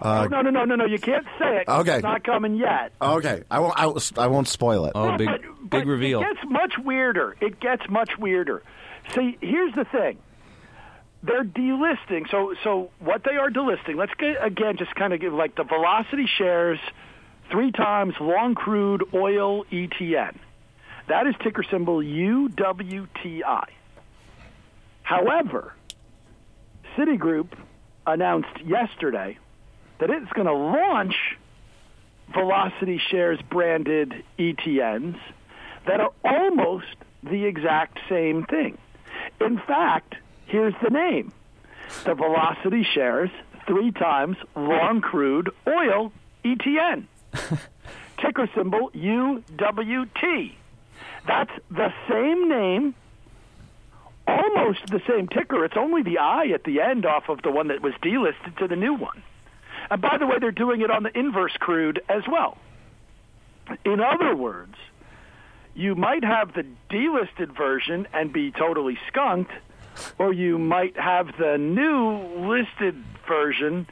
Uh, 0.01 0.27
no, 0.29 0.41
no, 0.41 0.49
no, 0.49 0.63
no, 0.65 0.75
no. 0.75 0.85
You 0.85 0.99
can't 0.99 1.25
say 1.39 1.57
it. 1.57 1.67
Okay. 1.67 1.95
It's 1.95 2.03
not 2.03 2.23
coming 2.23 2.55
yet. 2.55 2.91
Okay, 3.01 3.43
I 3.51 3.59
won't. 3.59 3.77
I, 3.77 3.85
won't- 3.87 4.17
I 4.17 4.27
won't 4.27 4.47
spoil 4.47 4.85
it. 4.85 4.93
Oh, 4.95 5.17
big 5.17 5.27
But- 5.27 5.41
big 5.41 5.69
but 5.69 5.85
reveal. 5.85 6.21
It 6.21 6.33
gets 6.35 6.49
much 6.51 6.73
weirder. 6.83 7.35
It 7.41 7.59
gets 7.59 7.83
much 7.89 8.11
weirder. 8.17 8.63
See, 9.13 9.37
here's 9.41 9.73
the 9.75 9.85
thing. 9.85 10.17
They're 11.23 11.43
delisting. 11.43 12.29
So, 12.31 12.53
so 12.63 12.91
what 12.99 13.23
they 13.23 13.35
are 13.37 13.49
delisting? 13.49 13.95
Let's 13.95 14.13
get 14.17 14.37
again, 14.45 14.77
just 14.77 14.93
kind 14.95 15.13
of 15.13 15.19
give 15.19 15.33
like 15.33 15.55
the 15.55 15.63
velocity 15.63 16.27
shares 16.37 16.79
three 17.51 17.71
times 17.71 18.13
long 18.19 18.55
crude 18.55 19.03
oil 19.13 19.65
ETN. 19.65 20.37
That 21.07 21.27
is 21.27 21.35
ticker 21.41 21.63
symbol 21.63 21.99
UWTI. 21.99 23.65
However, 25.03 25.73
Citigroup 26.97 27.53
announced 28.05 28.61
yesterday 28.65 29.37
that 29.99 30.09
it's 30.09 30.31
going 30.33 30.47
to 30.47 30.53
launch 30.53 31.15
Velocity 32.33 32.99
Shares 33.09 33.39
branded 33.49 34.13
ETNs 34.37 35.17
that 35.85 36.01
are 36.01 36.11
almost 36.25 36.95
the 37.23 37.45
exact 37.45 37.99
same 38.09 38.43
thing. 38.45 38.77
In 39.39 39.57
fact, 39.59 40.15
here's 40.45 40.73
the 40.83 40.89
name 40.89 41.31
the 42.03 42.15
Velocity 42.15 42.83
Shares 42.83 43.29
three 43.65 43.91
times 43.91 44.35
long 44.55 44.99
crude 44.99 45.49
oil 45.67 46.11
ETN. 46.43 47.05
Ticker 48.17 48.49
symbol 48.55 48.89
UWT. 48.91 50.53
That's 51.27 51.51
the 51.69 51.93
same 52.09 52.49
name, 52.49 52.95
almost 54.25 54.87
the 54.87 55.01
same 55.07 55.27
ticker. 55.27 55.65
It's 55.65 55.77
only 55.77 56.03
the 56.03 56.17
I 56.19 56.47
at 56.47 56.63
the 56.63 56.81
end 56.81 57.05
off 57.05 57.29
of 57.29 57.41
the 57.41 57.51
one 57.51 57.67
that 57.67 57.81
was 57.81 57.93
delisted 58.01 58.57
to 58.57 58.67
the 58.67 58.75
new 58.75 58.93
one. 58.93 59.21
And 59.89 60.01
by 60.01 60.17
the 60.17 60.25
way, 60.25 60.37
they're 60.39 60.51
doing 60.51 60.81
it 60.81 60.89
on 60.89 61.03
the 61.03 61.17
inverse 61.17 61.55
crude 61.59 62.01
as 62.09 62.23
well. 62.29 62.57
In 63.85 63.99
other 63.99 64.35
words, 64.35 64.75
you 65.75 65.95
might 65.95 66.23
have 66.23 66.53
the 66.53 66.65
delisted 66.89 67.55
version 67.55 68.07
and 68.13 68.33
be 68.33 68.51
totally 68.51 68.97
skunked, 69.07 69.51
or 70.17 70.33
you 70.33 70.57
might 70.57 70.97
have 70.97 71.37
the 71.37 71.57
new 71.57 72.17
listed 72.49 72.95
version, 73.27 73.87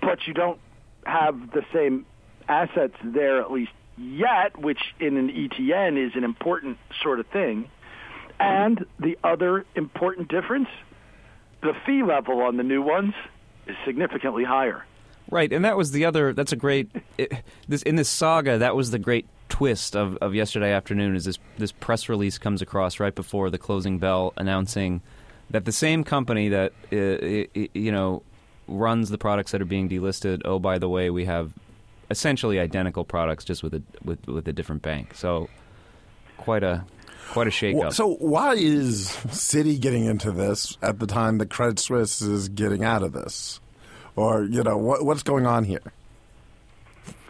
but 0.00 0.26
you 0.26 0.34
don't 0.34 0.60
have 1.04 1.50
the 1.50 1.64
same 1.72 2.06
assets 2.48 2.94
there 3.04 3.40
at 3.40 3.50
least 3.50 3.72
yet, 3.96 4.56
which 4.58 4.80
in 5.00 5.16
an 5.16 5.28
ETN 5.28 6.04
is 6.04 6.12
an 6.14 6.24
important 6.24 6.78
sort 7.02 7.20
of 7.20 7.26
thing. 7.26 7.68
And 8.40 8.84
the 9.00 9.18
other 9.24 9.64
important 9.74 10.28
difference, 10.28 10.68
the 11.62 11.74
fee 11.84 12.02
level 12.02 12.40
on 12.40 12.56
the 12.56 12.62
new 12.62 12.82
ones 12.82 13.14
is 13.66 13.76
significantly 13.84 14.44
higher. 14.44 14.84
Right, 15.30 15.52
and 15.52 15.64
that 15.64 15.76
was 15.76 15.90
the 15.90 16.04
other. 16.04 16.32
That's 16.32 16.52
a 16.52 16.56
great. 16.56 16.90
It, 17.18 17.32
this 17.68 17.82
in 17.82 17.96
this 17.96 18.08
saga, 18.08 18.58
that 18.58 18.74
was 18.74 18.92
the 18.92 18.98
great 18.98 19.26
twist 19.48 19.94
of, 19.94 20.16
of 20.18 20.34
yesterday 20.34 20.72
afternoon. 20.72 21.16
Is 21.16 21.26
this 21.26 21.38
this 21.58 21.72
press 21.72 22.08
release 22.08 22.38
comes 22.38 22.62
across 22.62 22.98
right 22.98 23.14
before 23.14 23.50
the 23.50 23.58
closing 23.58 23.98
bell, 23.98 24.32
announcing 24.38 25.02
that 25.50 25.66
the 25.66 25.72
same 25.72 26.02
company 26.02 26.48
that 26.48 26.72
uh, 26.92 27.60
you 27.74 27.92
know 27.92 28.22
runs 28.68 29.10
the 29.10 29.18
products 29.18 29.52
that 29.52 29.60
are 29.60 29.66
being 29.66 29.88
delisted. 29.88 30.42
Oh, 30.46 30.58
by 30.58 30.78
the 30.78 30.88
way, 30.88 31.10
we 31.10 31.26
have 31.26 31.52
essentially 32.10 32.58
identical 32.58 33.04
products, 33.04 33.44
just 33.44 33.62
with 33.62 33.74
a 33.74 33.82
with 34.04 34.26
with 34.26 34.48
a 34.48 34.52
different 34.52 34.82
bank. 34.82 35.14
So 35.14 35.48
quite 36.36 36.62
a 36.62 36.84
quite 37.30 37.46
a 37.46 37.50
shakeup. 37.50 37.92
So 37.92 38.14
why 38.16 38.54
is 38.54 39.08
Citi 39.28 39.78
getting 39.78 40.06
into 40.06 40.32
this 40.32 40.76
at 40.82 40.98
the 40.98 41.06
time 41.06 41.38
that 41.38 41.50
Credit 41.50 41.78
Suisse 41.78 42.22
is 42.22 42.48
getting 42.48 42.84
out 42.84 43.02
of 43.02 43.12
this, 43.12 43.60
or 44.16 44.44
you 44.44 44.62
know 44.62 44.78
what, 44.78 45.04
what's 45.04 45.22
going 45.22 45.46
on 45.46 45.64
here? 45.64 45.92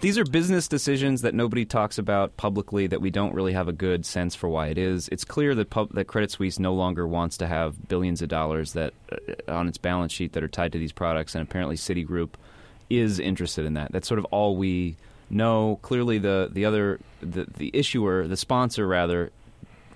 These 0.00 0.16
are 0.16 0.24
business 0.24 0.68
decisions 0.68 1.22
that 1.22 1.34
nobody 1.34 1.64
talks 1.64 1.98
about 1.98 2.36
publicly 2.36 2.86
that 2.86 3.00
we 3.00 3.10
don't 3.10 3.34
really 3.34 3.52
have 3.52 3.66
a 3.66 3.72
good 3.72 4.06
sense 4.06 4.36
for 4.36 4.48
why 4.48 4.68
it 4.68 4.78
is. 4.78 5.08
It's 5.08 5.24
clear 5.24 5.56
that 5.56 5.70
pub- 5.70 5.92
that 5.94 6.04
Credit 6.04 6.30
Suisse 6.30 6.60
no 6.60 6.72
longer 6.72 7.04
wants 7.04 7.36
to 7.38 7.48
have 7.48 7.88
billions 7.88 8.22
of 8.22 8.28
dollars 8.28 8.74
that 8.74 8.94
uh, 9.10 9.52
on 9.52 9.66
its 9.66 9.76
balance 9.76 10.12
sheet 10.12 10.34
that 10.34 10.44
are 10.44 10.48
tied 10.48 10.70
to 10.72 10.78
these 10.78 10.92
products, 10.92 11.34
and 11.34 11.42
apparently 11.42 11.74
Citigroup 11.74 12.34
is 12.90 13.18
interested 13.18 13.64
in 13.64 13.74
that. 13.74 13.92
That's 13.92 14.08
sort 14.08 14.18
of 14.18 14.24
all 14.26 14.56
we 14.56 14.96
know. 15.30 15.78
Clearly, 15.82 16.18
the 16.18 16.48
the 16.52 16.64
other 16.64 17.00
the, 17.20 17.46
the 17.56 17.70
issuer, 17.74 18.26
the 18.26 18.36
sponsor 18.36 18.86
rather, 18.86 19.30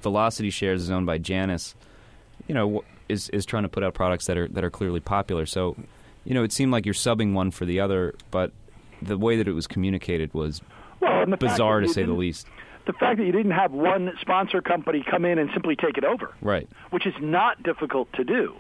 Velocity 0.03 0.51
Shares 0.51 0.83
is 0.83 0.91
owned 0.91 1.07
by 1.07 1.19
Janus. 1.19 1.75
You 2.49 2.55
know, 2.55 2.85
is 3.09 3.29
is 3.31 3.47
trying 3.47 3.63
to 3.63 3.69
put 3.69 3.83
out 3.85 3.95
products 3.95 4.27
that 4.27 4.37
are 4.37 4.49
that 4.49 4.65
are 4.65 4.71
clearly 4.71 5.01
popular. 5.01 5.47
So, 5.47 5.77
you 6.25 6.35
know, 6.35 6.43
it 6.43 6.53
seemed 6.53 6.73
like 6.73 6.85
you're 6.87 6.95
subbing 6.95 7.33
one 7.35 7.51
for 7.51 7.65
the 7.65 7.81
other, 7.81 8.15
but 8.31 8.53
the 9.01 9.19
way 9.19 9.37
that 9.37 9.49
it 9.49 9.53
was 9.53 9.67
communicated 9.67 10.33
was 10.35 10.61
Well, 11.01 11.23
and 11.23 11.33
the 11.33 11.37
fact 11.37 11.53
bizarre 11.55 11.81
to 11.81 11.89
say 11.89 12.05
the 12.05 12.13
least. 12.13 12.47
The 12.85 12.93
fact 12.93 13.19
that 13.19 13.25
you 13.25 13.31
didn't 13.33 13.53
have 13.53 13.71
one 13.71 14.13
sponsor 14.21 14.61
company 14.61 15.05
come 15.09 15.25
in 15.25 15.39
and 15.39 15.51
simply 15.53 15.77
take 15.77 15.99
it 15.99 16.05
over, 16.05 16.33
Right. 16.41 16.69
which 16.91 17.07
is 17.07 17.15
not 17.21 17.63
difficult 17.63 18.13
to 18.15 18.25
do. 18.25 18.57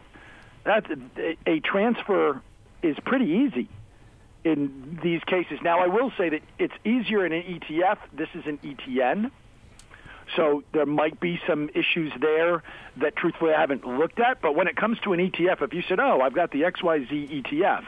That's 0.64 0.86
a, 1.18 1.36
a 1.50 1.58
transfer 1.58 2.40
is 2.84 2.96
pretty 3.04 3.24
easy 3.24 3.68
in 4.44 4.98
these 5.02 5.22
cases. 5.24 5.58
Now, 5.62 5.80
I 5.80 5.86
will 5.86 6.12
say 6.18 6.28
that 6.30 6.42
it's 6.58 6.74
easier 6.84 7.24
in 7.24 7.32
an 7.32 7.42
ETF. 7.42 7.98
This 8.12 8.28
is 8.34 8.46
an 8.46 8.58
ETN. 8.58 9.30
So 10.36 10.64
there 10.72 10.86
might 10.86 11.20
be 11.20 11.40
some 11.46 11.68
issues 11.74 12.12
there 12.20 12.62
that 12.96 13.16
truthfully 13.16 13.52
I 13.52 13.60
haven't 13.60 13.86
looked 13.86 14.18
at. 14.18 14.40
But 14.40 14.54
when 14.54 14.66
it 14.66 14.76
comes 14.76 14.98
to 15.00 15.12
an 15.12 15.20
ETF, 15.20 15.62
if 15.62 15.74
you 15.74 15.82
said, 15.82 16.00
oh, 16.00 16.20
I've 16.20 16.34
got 16.34 16.50
the 16.50 16.62
XYZ 16.62 17.42
ETF, 17.42 17.84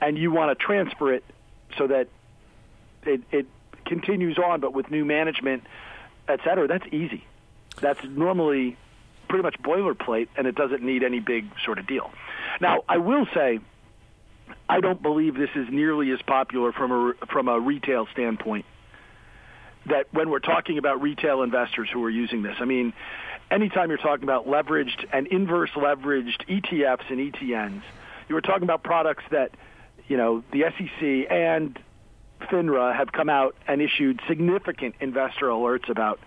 and 0.00 0.18
you 0.18 0.30
want 0.30 0.56
to 0.56 0.64
transfer 0.64 1.12
it 1.12 1.24
so 1.78 1.86
that 1.86 2.08
it, 3.04 3.22
it 3.30 3.46
continues 3.84 4.38
on, 4.38 4.60
but 4.60 4.74
with 4.74 4.90
new 4.90 5.04
management, 5.04 5.64
et 6.28 6.40
cetera, 6.44 6.68
that's 6.68 6.86
easy. 6.92 7.24
That's 7.80 8.02
normally 8.04 8.76
pretty 9.28 9.42
much 9.42 9.58
boilerplate, 9.62 10.28
and 10.36 10.46
it 10.46 10.54
doesn't 10.54 10.82
need 10.82 11.02
any 11.02 11.20
big 11.20 11.46
sort 11.64 11.78
of 11.78 11.86
deal. 11.86 12.10
Now, 12.60 12.84
I 12.88 12.98
will 12.98 13.26
say, 13.32 13.60
I 14.68 14.80
don't 14.80 15.02
believe 15.02 15.34
this 15.34 15.50
is 15.54 15.68
nearly 15.70 16.10
as 16.12 16.22
popular 16.22 16.72
from 16.72 16.92
a 16.92 17.26
from 17.26 17.48
a 17.48 17.58
retail 17.58 18.06
standpoint. 18.12 18.64
That 19.86 20.06
when 20.12 20.30
we're 20.30 20.38
talking 20.38 20.78
about 20.78 21.02
retail 21.02 21.42
investors 21.42 21.88
who 21.92 22.02
are 22.04 22.10
using 22.10 22.42
this, 22.42 22.56
I 22.60 22.64
mean, 22.64 22.92
anytime 23.50 23.88
you're 23.88 23.98
talking 23.98 24.24
about 24.24 24.46
leveraged 24.46 25.06
and 25.12 25.26
inverse 25.26 25.70
leveraged 25.70 26.46
ETFs 26.48 27.10
and 27.10 27.32
ETNs, 27.32 27.82
you 28.28 28.34
were 28.34 28.40
talking 28.40 28.62
about 28.62 28.84
products 28.84 29.24
that, 29.30 29.50
you 30.08 30.16
know, 30.16 30.44
the 30.52 30.64
SEC 30.78 31.30
and 31.30 31.78
FINRA 32.42 32.96
have 32.96 33.12
come 33.12 33.28
out 33.28 33.56
and 33.66 33.82
issued 33.82 34.20
significant 34.28 34.94
investor 35.00 35.46
alerts 35.46 35.88
about 35.88 36.20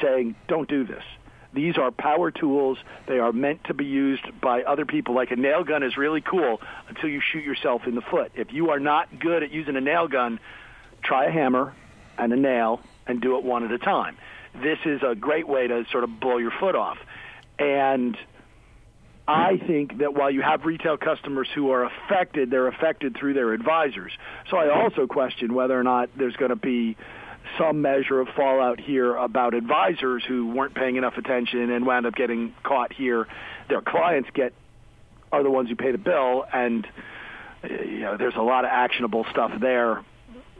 saying, 0.00 0.36
don't 0.48 0.68
do 0.68 0.84
this. 0.84 1.02
These 1.52 1.78
are 1.78 1.90
power 1.90 2.30
tools. 2.30 2.78
They 3.08 3.18
are 3.18 3.32
meant 3.32 3.64
to 3.64 3.74
be 3.74 3.84
used 3.84 4.22
by 4.40 4.62
other 4.62 4.86
people. 4.86 5.14
Like 5.14 5.30
a 5.30 5.36
nail 5.36 5.64
gun 5.64 5.82
is 5.82 5.96
really 5.96 6.20
cool 6.20 6.60
until 6.88 7.08
you 7.08 7.20
shoot 7.20 7.44
yourself 7.44 7.82
in 7.86 7.94
the 7.94 8.02
foot. 8.02 8.32
If 8.34 8.52
you 8.52 8.70
are 8.70 8.78
not 8.78 9.18
good 9.18 9.42
at 9.42 9.50
using 9.50 9.76
a 9.76 9.80
nail 9.80 10.06
gun, 10.06 10.38
try 11.02 11.26
a 11.26 11.30
hammer 11.30 11.74
and 12.18 12.32
a 12.32 12.36
nail 12.36 12.80
and 13.06 13.20
do 13.20 13.36
it 13.36 13.44
one 13.44 13.64
at 13.64 13.72
a 13.72 13.78
time. 13.78 14.16
This 14.62 14.78
is 14.84 15.00
a 15.02 15.14
great 15.14 15.48
way 15.48 15.66
to 15.66 15.84
sort 15.90 16.04
of 16.04 16.20
blow 16.20 16.38
your 16.38 16.52
foot 16.60 16.76
off. 16.76 16.98
And 17.58 18.16
I 19.26 19.58
think 19.58 19.98
that 19.98 20.14
while 20.14 20.30
you 20.30 20.42
have 20.42 20.64
retail 20.64 20.96
customers 20.96 21.48
who 21.54 21.70
are 21.70 21.84
affected, 21.84 22.50
they're 22.50 22.68
affected 22.68 23.16
through 23.16 23.34
their 23.34 23.52
advisors. 23.52 24.12
So 24.50 24.56
I 24.56 24.70
also 24.70 25.06
question 25.06 25.54
whether 25.54 25.78
or 25.78 25.84
not 25.84 26.10
there's 26.16 26.36
going 26.36 26.50
to 26.50 26.56
be 26.56 26.96
some 27.58 27.82
measure 27.82 28.20
of 28.20 28.28
fallout 28.36 28.80
here 28.80 29.14
about 29.16 29.54
advisors 29.54 30.24
who 30.26 30.48
weren't 30.48 30.74
paying 30.74 30.96
enough 30.96 31.16
attention 31.16 31.70
and 31.70 31.86
wound 31.86 32.06
up 32.06 32.14
getting 32.14 32.54
caught 32.62 32.92
here. 32.92 33.26
Their 33.68 33.80
clients 33.80 34.28
get 34.34 34.52
are 35.32 35.42
the 35.42 35.50
ones 35.50 35.68
who 35.68 35.76
pay 35.76 35.92
the 35.92 35.98
bill, 35.98 36.44
and 36.52 36.86
uh, 37.62 37.68
you 37.68 38.00
know 38.00 38.16
there's 38.16 38.36
a 38.36 38.42
lot 38.42 38.64
of 38.64 38.70
actionable 38.72 39.24
stuff 39.30 39.52
there, 39.60 40.04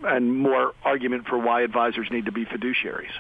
and 0.03 0.37
more 0.37 0.75
argument 0.85 1.27
for 1.27 1.39
why 1.39 1.63
advisors 1.63 2.09
need 2.11 2.27
to 2.27 2.33
be 2.33 2.45
fiduciaries. 2.45 3.13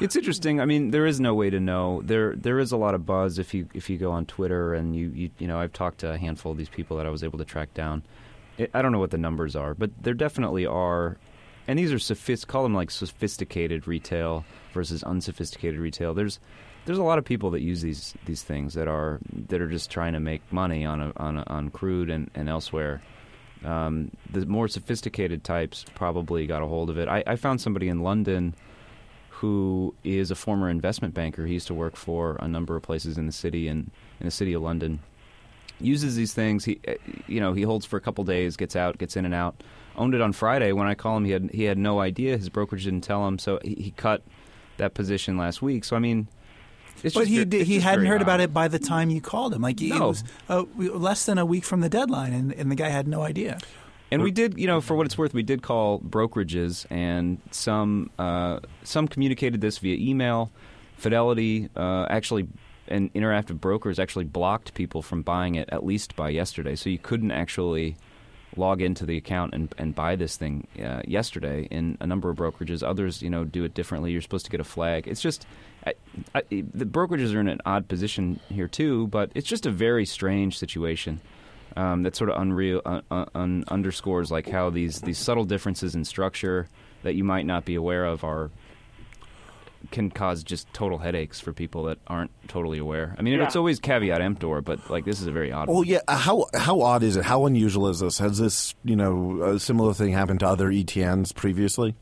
It's 0.00 0.16
interesting. 0.16 0.60
I 0.60 0.64
mean, 0.64 0.90
there 0.90 1.06
is 1.06 1.20
no 1.20 1.34
way 1.34 1.50
to 1.50 1.60
know. 1.60 2.02
There 2.04 2.34
there 2.34 2.58
is 2.58 2.72
a 2.72 2.76
lot 2.76 2.94
of 2.94 3.06
buzz 3.06 3.38
if 3.38 3.54
you 3.54 3.68
if 3.74 3.88
you 3.88 3.96
go 3.96 4.10
on 4.10 4.26
Twitter 4.26 4.74
and 4.74 4.94
you 4.94 5.08
you, 5.14 5.30
you 5.38 5.46
know 5.46 5.58
I've 5.58 5.72
talked 5.72 5.98
to 5.98 6.12
a 6.12 6.18
handful 6.18 6.52
of 6.52 6.58
these 6.58 6.68
people 6.68 6.96
that 6.96 7.06
I 7.06 7.10
was 7.10 7.22
able 7.22 7.38
to 7.38 7.44
track 7.44 7.74
down. 7.74 8.02
I 8.72 8.82
don't 8.82 8.92
know 8.92 8.98
what 9.00 9.10
the 9.10 9.18
numbers 9.18 9.56
are, 9.56 9.74
but 9.74 9.90
there 10.00 10.14
definitely 10.14 10.66
are. 10.66 11.16
And 11.66 11.78
these 11.78 11.92
are 11.92 11.98
sophist 11.98 12.46
call 12.48 12.62
them 12.62 12.74
like 12.74 12.90
sophisticated 12.90 13.86
retail 13.86 14.44
versus 14.72 15.02
unsophisticated 15.02 15.80
retail. 15.80 16.14
There's 16.14 16.38
there's 16.84 16.98
a 16.98 17.02
lot 17.02 17.18
of 17.18 17.24
people 17.24 17.50
that 17.50 17.62
use 17.62 17.80
these 17.80 18.14
these 18.26 18.42
things 18.42 18.74
that 18.74 18.88
are 18.88 19.18
that 19.48 19.60
are 19.60 19.68
just 19.68 19.90
trying 19.90 20.12
to 20.12 20.20
make 20.20 20.40
money 20.52 20.84
on 20.84 21.00
a, 21.00 21.12
on 21.16 21.38
a, 21.38 21.44
on 21.46 21.70
crude 21.70 22.10
and, 22.10 22.30
and 22.34 22.48
elsewhere. 22.48 23.00
Um, 23.64 24.10
the 24.30 24.44
more 24.44 24.68
sophisticated 24.68 25.42
types 25.42 25.86
probably 25.94 26.46
got 26.46 26.62
a 26.62 26.66
hold 26.66 26.90
of 26.90 26.98
it. 26.98 27.08
I, 27.08 27.24
I 27.26 27.36
found 27.36 27.62
somebody 27.62 27.88
in 27.88 28.00
London 28.00 28.54
who 29.30 29.94
is 30.04 30.30
a 30.30 30.34
former 30.34 30.68
investment 30.68 31.14
banker. 31.14 31.46
He 31.46 31.54
used 31.54 31.66
to 31.68 31.74
work 31.74 31.96
for 31.96 32.36
a 32.40 32.48
number 32.48 32.76
of 32.76 32.82
places 32.82 33.18
in 33.18 33.26
the 33.26 33.32
city 33.32 33.68
and 33.68 33.90
in 34.20 34.26
the 34.26 34.30
city 34.30 34.52
of 34.52 34.62
London. 34.62 35.00
Uses 35.80 36.14
these 36.14 36.34
things. 36.34 36.64
He, 36.64 36.78
uh, 36.86 36.94
you 37.26 37.40
know, 37.40 37.52
he 37.52 37.62
holds 37.62 37.84
for 37.84 37.96
a 37.96 38.00
couple 38.00 38.22
days, 38.24 38.56
gets 38.56 38.76
out, 38.76 38.98
gets 38.98 39.16
in 39.16 39.24
and 39.24 39.34
out. 39.34 39.62
Owned 39.96 40.14
it 40.14 40.20
on 40.20 40.32
Friday. 40.32 40.72
When 40.72 40.86
I 40.86 40.94
call 40.94 41.16
him, 41.16 41.24
he 41.24 41.30
had 41.32 41.50
he 41.52 41.64
had 41.64 41.78
no 41.78 42.00
idea. 42.00 42.36
His 42.36 42.48
brokerage 42.48 42.84
didn't 42.84 43.02
tell 43.02 43.26
him, 43.28 43.38
so 43.38 43.58
he, 43.62 43.74
he 43.74 43.90
cut 43.92 44.22
that 44.76 44.94
position 44.94 45.36
last 45.36 45.62
week. 45.62 45.84
So 45.84 45.94
I 45.94 46.00
mean, 46.00 46.26
it's 47.02 47.14
but 47.14 47.20
just 47.20 47.30
he 47.30 47.44
did, 47.44 47.66
he 47.66 47.80
hadn't 47.80 48.06
heard 48.06 48.22
about 48.22 48.40
it 48.40 48.52
by 48.52 48.66
the 48.68 48.78
time 48.78 49.10
you 49.10 49.20
called 49.20 49.54
him. 49.54 49.62
Like 49.62 49.80
it 49.80 49.90
No. 49.90 50.08
was 50.08 50.24
uh, 50.48 50.64
less 50.76 51.26
than 51.26 51.38
a 51.38 51.46
week 51.46 51.64
from 51.64 51.80
the 51.80 51.88
deadline, 51.88 52.32
and, 52.32 52.52
and 52.52 52.70
the 52.70 52.74
guy 52.76 52.88
had 52.88 53.06
no 53.06 53.22
idea. 53.22 53.58
And 54.10 54.22
we 54.22 54.30
did, 54.30 54.58
you 54.58 54.66
know, 54.66 54.80
for 54.80 54.94
what 54.94 55.06
it's 55.06 55.18
worth, 55.18 55.34
we 55.34 55.42
did 55.42 55.62
call 55.62 55.98
brokerages, 56.00 56.86
and 56.90 57.40
some 57.50 58.10
uh, 58.18 58.60
some 58.82 59.06
communicated 59.08 59.60
this 59.60 59.78
via 59.78 59.96
email. 59.96 60.50
Fidelity 60.96 61.68
uh, 61.76 62.06
actually, 62.08 62.46
and 62.88 63.12
Interactive 63.14 63.60
Brokers 63.60 63.98
actually 63.98 64.24
blocked 64.24 64.74
people 64.74 65.02
from 65.02 65.22
buying 65.22 65.56
it 65.56 65.68
at 65.70 65.84
least 65.84 66.14
by 66.16 66.28
yesterday, 66.30 66.76
so 66.76 66.88
you 66.90 66.98
couldn't 66.98 67.32
actually 67.32 67.96
log 68.56 68.82
into 68.82 69.06
the 69.06 69.16
account 69.16 69.54
and, 69.54 69.74
and 69.78 69.94
buy 69.94 70.16
this 70.16 70.36
thing 70.36 70.66
uh, 70.82 71.02
yesterday. 71.06 71.66
In 71.70 71.96
a 72.00 72.06
number 72.06 72.30
of 72.30 72.36
brokerages, 72.36 72.82
others, 72.82 73.22
you 73.22 73.30
know, 73.30 73.44
do 73.44 73.64
it 73.64 73.74
differently. 73.74 74.12
You're 74.12 74.22
supposed 74.22 74.44
to 74.46 74.50
get 74.50 74.60
a 74.60 74.64
flag. 74.64 75.06
It's 75.08 75.20
just 75.20 75.46
I, 75.86 75.94
I, 76.34 76.42
the 76.50 76.86
brokerages 76.86 77.34
are 77.34 77.40
in 77.40 77.48
an 77.48 77.60
odd 77.66 77.88
position 77.88 78.40
here 78.48 78.68
too, 78.68 79.06
but 79.08 79.30
it's 79.34 79.48
just 79.48 79.66
a 79.66 79.70
very 79.70 80.06
strange 80.06 80.58
situation 80.58 81.20
um, 81.76 82.02
that 82.04 82.16
sort 82.16 82.30
of 82.30 82.40
unreal 82.40 82.80
uh, 82.84 83.24
un- 83.34 83.64
underscores 83.68 84.30
like 84.30 84.48
how 84.48 84.70
these 84.70 85.00
these 85.00 85.18
subtle 85.18 85.44
differences 85.44 85.94
in 85.94 86.04
structure 86.04 86.68
that 87.02 87.14
you 87.14 87.24
might 87.24 87.46
not 87.46 87.64
be 87.64 87.74
aware 87.74 88.04
of 88.04 88.24
are 88.24 88.50
can 89.90 90.10
cause 90.10 90.42
just 90.44 90.72
total 90.72 90.98
headaches 90.98 91.40
for 91.40 91.52
people 91.52 91.84
that 91.84 91.98
aren't 92.06 92.30
totally 92.48 92.78
aware. 92.78 93.14
I 93.18 93.22
mean, 93.22 93.34
Yeah. 93.38 93.44
it's 93.44 93.56
always 93.56 93.80
caveat 93.80 94.20
emptor, 94.20 94.60
but 94.60 94.88
like 94.90 95.04
this 95.04 95.20
is 95.20 95.26
a 95.26 95.32
very 95.32 95.52
odd. 95.52 95.68
Well, 95.68 95.78
one. 95.78 95.86
yeah. 95.86 96.00
uh, 96.08 96.16
How 96.16 96.46
how 96.54 96.80
odd 96.80 97.02
is 97.02 97.16
it? 97.16 97.24
How 97.24 97.46
unusual 97.46 97.88
is 97.88 98.00
this? 98.00 98.18
Has 98.18 98.38
this 98.38 98.74
you 98.84 98.96
know 98.96 99.42
a 99.42 99.58
similar 99.60 99.94
thing 99.94 100.12
happened 100.12 100.40
to 100.40 100.48
other 100.48 100.68
ETNs 100.70 101.34
previously? 101.34 101.94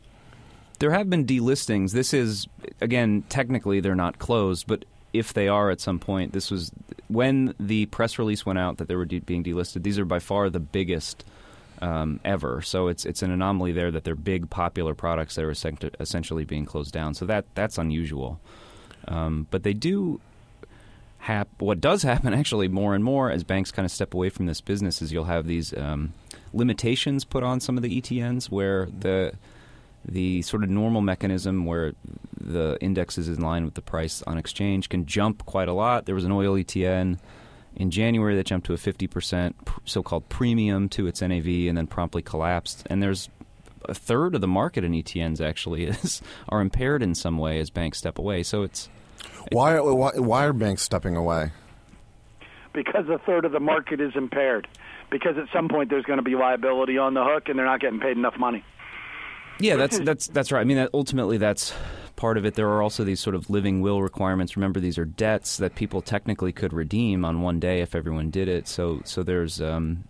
There 0.79 0.90
have 0.90 1.09
been 1.09 1.25
delistings. 1.27 1.92
This 1.92 2.12
is 2.12 2.47
again 2.81 3.23
technically 3.29 3.81
they're 3.81 3.95
not 3.95 4.18
closed, 4.18 4.66
but 4.66 4.85
if 5.12 5.33
they 5.35 5.47
are 5.47 5.71
at 5.71 5.81
some 5.81 5.99
point, 5.99 6.33
this 6.33 6.51
was 6.51 6.73
when 7.09 7.55
the 7.61 7.87
press 7.87 8.18
release 8.18 8.47
went 8.47 8.59
out 8.59 8.79
that 8.79 8.88
they 8.88 8.97
were 8.97 9.05
de- 9.05 9.21
being 9.21 9.45
delisted. 9.45 9.83
These 9.83 9.99
are 9.99 10.05
by 10.07 10.18
far 10.18 10.49
the 10.51 10.59
biggest 10.59 11.25
um, 11.83 12.21
ever. 12.25 12.62
So 12.62 12.87
it's 12.88 13.05
it's 13.05 13.23
an 13.23 13.31
anomaly 13.31 13.73
there 13.73 13.90
that 13.90 14.05
they're 14.05 14.14
big 14.14 14.49
popular 14.49 14.95
products 14.95 15.35
that 15.35 15.45
are 15.45 15.51
essen- 15.51 15.90
essentially 16.01 16.45
being 16.45 16.64
closed 16.64 16.92
down. 16.92 17.12
So 17.12 17.27
that 17.27 17.45
that's 17.55 17.77
unusual. 17.77 18.40
Um, 19.09 19.49
but 19.51 19.64
they 19.64 19.75
do 19.75 20.21
hap- 21.18 21.61
what 21.61 21.81
does 21.81 22.03
happen 22.05 22.33
actually 22.33 22.68
more 22.68 22.95
and 22.95 23.03
more 23.03 23.31
as 23.31 23.42
banks 23.42 23.73
kind 23.73 23.85
of 23.85 23.90
step 23.90 24.14
away 24.14 24.31
from 24.31 24.47
this 24.47 24.61
business 24.61 25.03
is 25.03 25.12
you'll 25.12 25.25
have 25.25 25.47
these 25.47 25.77
um, 25.77 26.12
limitations 26.55 27.25
put 27.25 27.42
on 27.42 27.61
some 27.61 27.77
of 27.77 27.83
the 27.83 28.01
ETNs 28.01 28.47
where 28.47 28.87
the 28.97 29.33
the 30.05 30.42
sort 30.42 30.64
of 30.64 30.71
normal 30.71 31.01
mechanism 31.01 31.64
where 31.64 31.95
the 32.40 32.77
index 32.81 33.18
is 33.18 33.29
in 33.29 33.40
line 33.40 33.64
with 33.64 33.75
the 33.75 33.83
price 33.83 34.23
on 34.23 34.37
exchange 34.38 34.88
can 34.88 35.05
jump 35.07 35.45
quite 35.47 35.68
a 35.68 35.73
lot. 35.73 36.07
There 36.07 36.14
was 36.14 36.25
an 36.25 36.33
oil 36.33 36.55
ETN 36.55 37.18
in 37.77 37.91
January 37.91 38.37
that 38.37 38.47
jumped 38.47 38.67
to 38.67 38.75
a 38.75 38.77
50% 38.77 39.55
so-called 39.85 40.29
premium 40.29 40.89
to 40.91 41.07
its 41.07 41.23
NAV 41.23 41.47
and 41.69 41.77
then 41.77 41.87
promptly 41.87 42.23
collapsed. 42.23 42.87
And 42.91 43.03
there's 43.03 43.29
a 43.89 43.95
third 43.95 44.35
of 44.35 44.41
the 44.41 44.49
market 44.49 44.85
in 44.85 44.93
ETNs 44.93 45.41
actually 45.41 45.85
is 45.87 46.23
are 46.49 46.61
impaired 46.61 47.03
in 47.03 47.15
some 47.15 47.39
way 47.39 47.59
as 47.59 47.71
banks 47.71 47.99
step 47.99 48.19
away. 48.19 48.43
So 48.43 48.63
it's 48.63 48.89
Why, 49.51 49.81
why 49.81 50.13
why 50.17 50.45
are 50.45 50.53
banks 50.53 50.83
stepping 50.83 51.17
away? 51.17 51.53
because 52.75 53.07
a 53.09 53.19
third 53.19 53.45
of 53.45 53.53
the 53.53 53.61
market 53.61 54.01
is 54.01 54.13
impaired. 54.15 54.67
Because 55.11 55.37
at 55.37 55.45
some 55.53 55.69
point 55.69 55.91
there's 55.91 56.05
going 56.05 56.19
to 56.19 56.23
be 56.23 56.35
liability 56.35 56.97
on 56.97 57.13
the 57.15 57.23
hook, 57.23 57.49
and 57.49 57.59
they're 57.59 57.67
not 57.67 57.81
getting 57.81 58.01
paid 58.01 58.17
enough 58.17 58.39
money. 58.39 58.65
Yeah, 59.61 59.77
that's 59.77 59.99
that's 60.01 60.27
that's 60.29 60.51
right. 60.51 60.61
I 60.61 60.65
mean, 60.65 60.79
that, 60.79 60.91
ultimately, 60.95 61.37
that's 61.37 61.75
part 62.23 62.39
of 62.39 62.45
it. 62.45 62.55
There 62.55 62.69
are 62.69 62.81
also 62.81 63.03
these 63.03 63.19
sort 63.19 63.35
of 63.35 63.51
living 63.51 63.81
will 63.81 64.01
requirements. 64.01 64.57
Remember, 64.57 64.79
these 64.79 64.97
are 64.97 65.05
debts 65.05 65.57
that 65.57 65.75
people 65.75 66.01
technically 66.01 66.53
could 66.53 66.73
redeem 66.73 67.25
on 67.25 67.43
one 67.43 67.59
day 67.59 67.81
if 67.81 67.97
everyone 67.97 68.31
did 68.31 68.47
it. 68.47 68.69
So, 68.69 69.01
so 69.05 69.25
there's 69.25 69.61
um, 69.61 70.05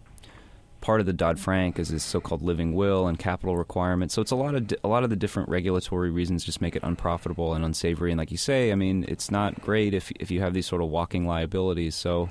part 0.83 1.01
of 1.01 1.07
the 1.07 1.14
Dodd 1.14 1.40
Frank 1.40 1.79
is 1.79 1.88
this 1.88 2.05
so-called 2.05 2.42
living 2.42 2.75
will 2.75 3.07
and 3.07 3.18
capital 3.18 3.57
requirements. 3.57 4.12
So 4.12 4.20
it's 4.20 4.31
a 4.31 4.37
lot 4.37 4.55
of 4.55 4.66
di- 4.66 4.77
a 4.85 4.88
lot 4.88 5.05
of 5.05 5.09
the 5.09 5.16
different 5.16 5.48
regulatory 5.48 6.11
reasons 6.11 6.44
just 6.44 6.61
make 6.61 6.77
it 6.77 6.83
unprofitable 6.83 7.55
and 7.55 7.64
unsavory. 7.64 8.11
And 8.12 8.18
like 8.18 8.31
you 8.31 8.37
say, 8.37 8.72
I 8.72 8.75
mean, 8.75 9.07
it's 9.09 9.31
not 9.31 9.62
great 9.62 9.94
if 9.94 10.11
if 10.20 10.31
you 10.31 10.42
have 10.42 10.53
these 10.53 10.66
sort 10.66 10.83
of 10.83 10.90
walking 10.90 11.27
liabilities. 11.27 11.94
So 11.94 12.29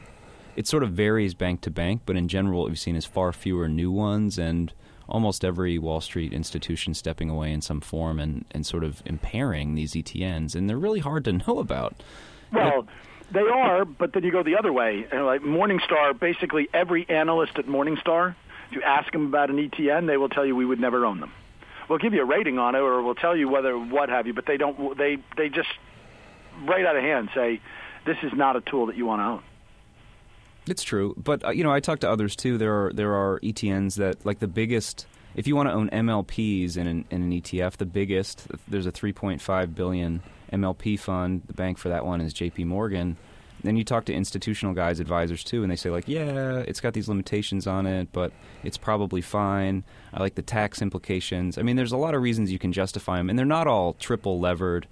it 0.55 0.67
sort 0.67 0.83
of 0.83 0.91
varies 0.91 1.33
bank 1.33 1.61
to 1.61 1.71
bank, 1.71 2.01
but 2.05 2.15
in 2.15 2.27
general, 2.27 2.59
what 2.59 2.69
we've 2.69 2.77
seen 2.77 2.95
is 2.95 3.07
far 3.07 3.33
fewer 3.33 3.67
new 3.67 3.89
ones 3.89 4.37
and 4.37 4.73
almost 5.11 5.43
every 5.43 5.77
Wall 5.77 6.01
Street 6.01 6.33
institution 6.33 6.93
stepping 6.93 7.29
away 7.29 7.51
in 7.51 7.61
some 7.61 7.81
form 7.81 8.19
and, 8.19 8.45
and 8.51 8.65
sort 8.65 8.83
of 8.83 9.03
impairing 9.05 9.75
these 9.75 9.91
ETNs. 9.93 10.55
And 10.55 10.69
they're 10.69 10.77
really 10.77 11.01
hard 11.01 11.25
to 11.25 11.33
know 11.33 11.59
about. 11.59 12.01
Well, 12.51 12.87
they 13.31 13.41
are, 13.41 13.85
but 13.85 14.13
then 14.13 14.23
you 14.23 14.31
go 14.31 14.41
the 14.41 14.57
other 14.57 14.73
way. 14.73 15.05
And 15.11 15.25
like 15.25 15.41
Morningstar, 15.41 16.17
basically 16.17 16.69
every 16.73 17.07
analyst 17.09 17.57
at 17.57 17.65
Morningstar, 17.65 18.35
if 18.69 18.75
you 18.75 18.81
ask 18.81 19.11
them 19.11 19.27
about 19.27 19.49
an 19.49 19.57
ETN, 19.57 20.07
they 20.07 20.17
will 20.17 20.29
tell 20.29 20.45
you 20.45 20.55
we 20.55 20.65
would 20.65 20.79
never 20.79 21.05
own 21.05 21.19
them. 21.19 21.33
We'll 21.89 21.99
give 21.99 22.13
you 22.13 22.21
a 22.21 22.25
rating 22.25 22.57
on 22.57 22.75
it, 22.75 22.79
or 22.79 23.01
we'll 23.01 23.15
tell 23.15 23.35
you 23.35 23.49
whether 23.49 23.77
what 23.77 24.07
have 24.07 24.25
you, 24.25 24.33
but 24.33 24.45
they 24.45 24.55
don't. 24.55 24.97
They 24.97 25.17
they 25.35 25.49
just 25.49 25.67
right 26.65 26.85
out 26.85 26.95
of 26.95 27.03
hand 27.03 27.29
say 27.35 27.59
this 28.05 28.15
is 28.23 28.31
not 28.33 28.55
a 28.55 28.61
tool 28.61 28.85
that 28.85 28.95
you 28.95 29.05
want 29.05 29.19
to 29.19 29.25
own. 29.25 29.43
It's 30.67 30.83
true, 30.83 31.15
but 31.17 31.43
uh, 31.43 31.49
you 31.49 31.63
know, 31.63 31.71
I 31.71 31.79
talk 31.79 31.99
to 31.99 32.09
others 32.09 32.35
too. 32.35 32.57
There 32.57 32.85
are 32.85 32.93
there 32.93 33.13
are 33.13 33.39
ETNs 33.39 33.95
that 33.95 34.25
like 34.25 34.39
the 34.39 34.47
biggest. 34.47 35.07
If 35.33 35.47
you 35.47 35.55
want 35.55 35.69
to 35.69 35.73
own 35.73 35.89
MLPs 35.89 36.75
in 36.75 36.87
an, 36.87 37.05
in 37.09 37.23
an 37.23 37.31
ETF, 37.31 37.77
the 37.77 37.85
biggest 37.85 38.47
there's 38.67 38.85
a 38.85 38.91
3.5 38.91 39.73
billion 39.73 40.21
MLP 40.51 40.99
fund. 40.99 41.43
The 41.47 41.53
bank 41.53 41.77
for 41.77 41.87
that 41.89 42.05
one 42.05 42.19
is 42.19 42.33
J.P. 42.33 42.65
Morgan. 42.65 43.15
Then 43.63 43.77
you 43.77 43.83
talk 43.83 44.05
to 44.05 44.13
institutional 44.13 44.73
guys, 44.73 44.99
advisors 44.99 45.43
too, 45.43 45.63
and 45.63 45.71
they 45.71 45.75
say 45.75 45.89
like, 45.89 46.07
yeah, 46.07 46.57
it's 46.59 46.81
got 46.81 46.93
these 46.93 47.07
limitations 47.07 47.65
on 47.65 47.85
it, 47.85 48.09
but 48.11 48.31
it's 48.63 48.77
probably 48.77 49.21
fine. 49.21 49.83
I 50.13 50.19
like 50.19 50.35
the 50.35 50.41
tax 50.41 50.81
implications. 50.81 51.57
I 51.57 51.61
mean, 51.61 51.75
there's 51.75 51.91
a 51.91 51.97
lot 51.97 52.13
of 52.15 52.21
reasons 52.21 52.51
you 52.51 52.59
can 52.59 52.73
justify 52.73 53.17
them, 53.17 53.29
and 53.29 53.37
they're 53.37 53.45
not 53.45 53.67
all 53.67 53.93
triple 53.93 54.39
levered, 54.39 54.87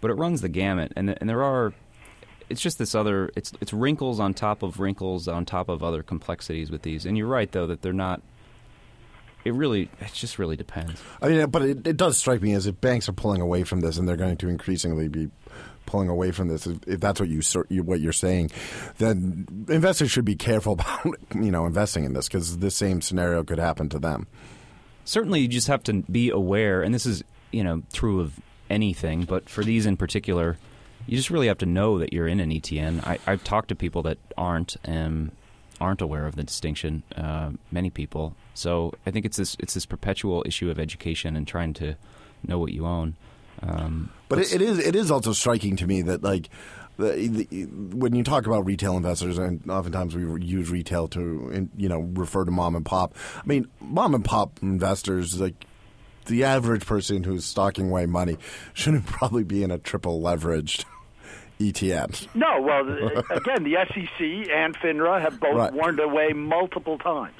but 0.00 0.10
it 0.10 0.14
runs 0.14 0.40
the 0.40 0.48
gamut, 0.48 0.92
and 0.96 1.16
and 1.18 1.28
there 1.28 1.42
are 1.42 1.72
it's 2.48 2.60
just 2.60 2.78
this 2.78 2.94
other 2.94 3.30
it's 3.36 3.52
it's 3.60 3.72
wrinkles 3.72 4.20
on 4.20 4.34
top 4.34 4.62
of 4.62 4.80
wrinkles 4.80 5.28
on 5.28 5.44
top 5.44 5.68
of 5.68 5.82
other 5.82 6.02
complexities 6.02 6.70
with 6.70 6.82
these. 6.82 7.06
And 7.06 7.16
you're 7.16 7.26
right 7.26 7.50
though 7.50 7.66
that 7.66 7.82
they're 7.82 7.92
not 7.92 8.22
it 9.44 9.52
really 9.52 9.90
it 10.00 10.12
just 10.12 10.38
really 10.38 10.56
depends. 10.56 11.02
I 11.20 11.28
mean, 11.28 11.50
but 11.50 11.62
it, 11.62 11.86
it 11.86 11.96
does 11.96 12.16
strike 12.16 12.42
me 12.42 12.54
as 12.54 12.66
if 12.66 12.80
banks 12.80 13.08
are 13.08 13.12
pulling 13.12 13.40
away 13.40 13.64
from 13.64 13.80
this, 13.80 13.98
and 13.98 14.08
they're 14.08 14.16
going 14.16 14.36
to 14.38 14.48
increasingly 14.48 15.08
be 15.08 15.30
pulling 15.86 16.08
away 16.08 16.30
from 16.30 16.48
this. 16.48 16.66
If, 16.66 16.78
if 16.86 17.00
that's 17.00 17.20
what 17.20 17.28
you 17.28 17.42
what 17.82 18.00
you're 18.00 18.12
saying, 18.12 18.50
then 18.98 19.46
investors 19.68 20.10
should 20.10 20.24
be 20.24 20.36
careful 20.36 20.72
about 20.74 21.04
you 21.34 21.50
know 21.50 21.66
investing 21.66 22.04
in 22.04 22.14
this 22.14 22.28
because 22.28 22.58
the 22.58 22.70
same 22.70 23.00
scenario 23.00 23.44
could 23.44 23.58
happen 23.58 23.88
to 23.90 23.98
them. 23.98 24.26
Certainly 25.04 25.40
you 25.40 25.48
just 25.48 25.68
have 25.68 25.82
to 25.84 26.02
be 26.10 26.30
aware 26.30 26.82
and 26.82 26.94
this 26.94 27.04
is, 27.04 27.22
you 27.52 27.62
know, 27.62 27.82
true 27.92 28.20
of 28.20 28.40
anything, 28.70 29.24
but 29.24 29.50
for 29.50 29.62
these 29.62 29.84
in 29.84 29.98
particular, 29.98 30.56
you 31.06 31.16
just 31.16 31.30
really 31.30 31.48
have 31.48 31.58
to 31.58 31.66
know 31.66 31.98
that 31.98 32.12
you're 32.12 32.28
in 32.28 32.40
an 32.40 32.50
ETN. 32.50 33.06
I, 33.06 33.18
I've 33.26 33.44
talked 33.44 33.68
to 33.68 33.74
people 33.74 34.02
that 34.04 34.18
aren't 34.36 34.76
um, 34.86 35.32
aren't 35.80 36.00
aware 36.00 36.26
of 36.26 36.36
the 36.36 36.42
distinction. 36.42 37.02
Uh, 37.16 37.50
many 37.70 37.90
people. 37.90 38.34
So 38.54 38.94
I 39.06 39.10
think 39.10 39.26
it's 39.26 39.36
this 39.36 39.56
it's 39.58 39.74
this 39.74 39.86
perpetual 39.86 40.42
issue 40.46 40.70
of 40.70 40.78
education 40.78 41.36
and 41.36 41.46
trying 41.46 41.74
to 41.74 41.96
know 42.46 42.58
what 42.58 42.72
you 42.72 42.86
own. 42.86 43.16
Um, 43.62 44.10
But 44.28 44.40
it, 44.40 44.54
it 44.54 44.62
is 44.62 44.78
it 44.78 44.96
is 44.96 45.10
also 45.10 45.32
striking 45.32 45.76
to 45.76 45.86
me 45.86 46.02
that 46.02 46.22
like. 46.22 46.48
The, 46.96 47.26
the, 47.26 47.64
when 47.64 48.14
you 48.14 48.22
talk 48.22 48.46
about 48.46 48.64
retail 48.66 48.96
investors, 48.96 49.36
and 49.36 49.68
oftentimes 49.68 50.14
we 50.14 50.22
use 50.44 50.70
retail 50.70 51.08
to, 51.08 51.68
you 51.76 51.88
know, 51.88 51.98
refer 51.98 52.44
to 52.44 52.52
mom 52.52 52.76
and 52.76 52.86
pop. 52.86 53.16
I 53.36 53.42
mean, 53.46 53.66
mom 53.80 54.14
and 54.14 54.24
pop 54.24 54.60
investors, 54.62 55.40
like 55.40 55.66
the 56.26 56.44
average 56.44 56.86
person 56.86 57.24
who's 57.24 57.44
stocking 57.44 57.90
away 57.90 58.06
money, 58.06 58.36
shouldn't 58.74 59.06
probably 59.08 59.42
be 59.42 59.64
in 59.64 59.72
a 59.72 59.78
triple 59.78 60.20
leveraged 60.20 60.84
E 61.60 61.72
ETF. 61.72 62.34
No, 62.34 62.60
well, 62.60 62.80
again, 63.30 63.62
the 63.64 63.76
SEC 63.88 64.50
and 64.52 64.76
FINRA 64.76 65.20
have 65.20 65.38
both 65.40 65.54
Right. 65.54 65.72
warned 65.72 66.00
away 66.00 66.32
multiple 66.32 66.98
times. 66.98 67.34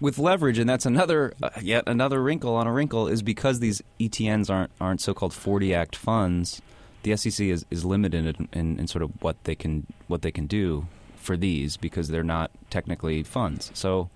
with 0.00 0.18
leverage, 0.18 0.58
and 0.58 0.68
that's 0.68 0.86
another 0.86 1.32
uh, 1.42 1.50
yet 1.60 1.84
another 1.86 2.22
wrinkle 2.22 2.54
on 2.54 2.66
a 2.66 2.72
wrinkle 2.72 3.08
is 3.08 3.22
because 3.22 3.58
these 3.60 3.82
ETNs 3.98 4.48
aren't 4.50 4.70
aren't 4.80 5.00
so-called 5.00 5.32
40 5.34 5.74
Act 5.74 5.96
funds. 5.96 6.60
The 7.04 7.16
SEC 7.16 7.46
is, 7.46 7.64
is 7.70 7.84
limited 7.84 8.26
in, 8.38 8.48
in, 8.52 8.78
in 8.80 8.86
sort 8.86 9.02
of 9.02 9.10
what 9.22 9.42
they 9.44 9.54
can 9.54 9.86
what 10.08 10.22
they 10.22 10.30
can 10.32 10.46
do 10.46 10.86
for 11.16 11.36
these 11.36 11.76
because 11.76 12.08
they're 12.08 12.22
not 12.22 12.50
technically 12.70 13.22
funds. 13.22 13.70
So 13.74 14.08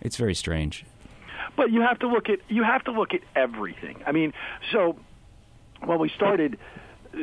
It's 0.00 0.16
very 0.16 0.34
strange. 0.34 0.84
But 1.56 1.70
you 1.70 1.80
have 1.82 1.98
to 2.00 2.08
look 2.08 2.28
at 2.28 2.38
you 2.48 2.62
have 2.64 2.82
to 2.84 2.90
look 2.92 3.12
at 3.14 3.20
everything. 3.36 4.02
I 4.06 4.12
mean, 4.12 4.32
so 4.72 4.96
when 5.84 5.98
we 5.98 6.08
started, 6.08 6.58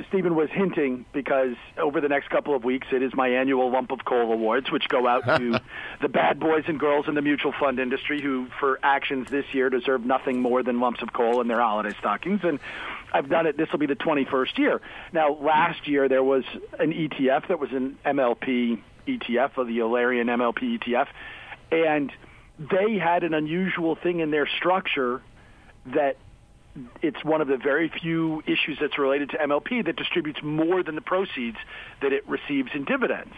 Stephen 0.10 0.36
was 0.36 0.50
hinting 0.50 1.06
because 1.14 1.56
over 1.78 2.02
the 2.02 2.10
next 2.10 2.30
couple 2.30 2.56
of 2.56 2.64
weeks 2.64 2.88
it 2.92 3.04
is 3.04 3.14
my 3.14 3.30
annual 3.30 3.72
Lump 3.72 3.92
of 3.92 4.04
Coal 4.06 4.32
Awards, 4.32 4.72
which 4.72 4.88
go 4.88 5.08
out 5.08 5.26
to 5.26 5.60
the 6.02 6.10
bad 6.10 6.40
boys 6.40 6.64
and 6.68 6.80
girls 6.80 7.08
in 7.08 7.16
the 7.16 7.22
mutual 7.22 7.54
fund 7.60 7.80
industry 7.80 8.22
who, 8.22 8.48
for 8.60 8.80
actions 8.82 9.30
this 9.30 9.46
year, 9.54 9.70
deserve 9.70 10.06
nothing 10.06 10.42
more 10.42 10.64
than 10.64 10.80
lumps 10.80 11.02
of 11.02 11.14
coal 11.14 11.42
in 11.42 11.48
their 11.48 11.60
holiday 11.60 11.96
stockings. 12.00 12.42
And 12.44 12.60
I've 13.12 13.30
done 13.30 13.46
it. 13.46 13.58
This 13.58 13.72
will 13.72 13.80
be 13.80 13.86
the 13.86 13.96
21st 13.96 14.58
year. 14.58 14.82
Now, 15.12 15.34
last 15.34 15.88
year 15.88 16.10
there 16.10 16.24
was 16.24 16.44
an 16.80 16.92
ETF 16.92 17.48
that 17.50 17.60
was 17.60 17.72
an 17.72 17.98
MLP 18.06 18.82
ETF, 19.08 19.58
of 19.58 19.68
the 19.68 19.80
Alerian 19.80 20.26
MLP 20.26 20.80
ETF, 20.80 21.08
and 21.72 22.12
they 22.58 22.98
had 22.98 23.24
an 23.24 23.34
unusual 23.34 23.96
thing 23.96 24.20
in 24.20 24.32
their 24.32 24.48
structure 24.48 25.22
that 25.88 26.18
it's 27.02 27.24
one 27.24 27.42
of 27.42 27.48
the 27.48 27.58
very 27.58 27.90
few 27.90 28.42
issues 28.48 28.78
that's 28.82 28.98
related 28.98 29.30
to 29.32 29.38
MLP 29.38 29.86
that 29.86 29.96
distributes 29.96 30.40
more 30.42 30.84
than 30.84 30.96
the 30.96 31.02
proceeds 31.02 31.58
that 32.02 32.14
it 32.14 32.28
receives 32.28 32.70
in 32.74 32.86
dividends. 32.86 33.34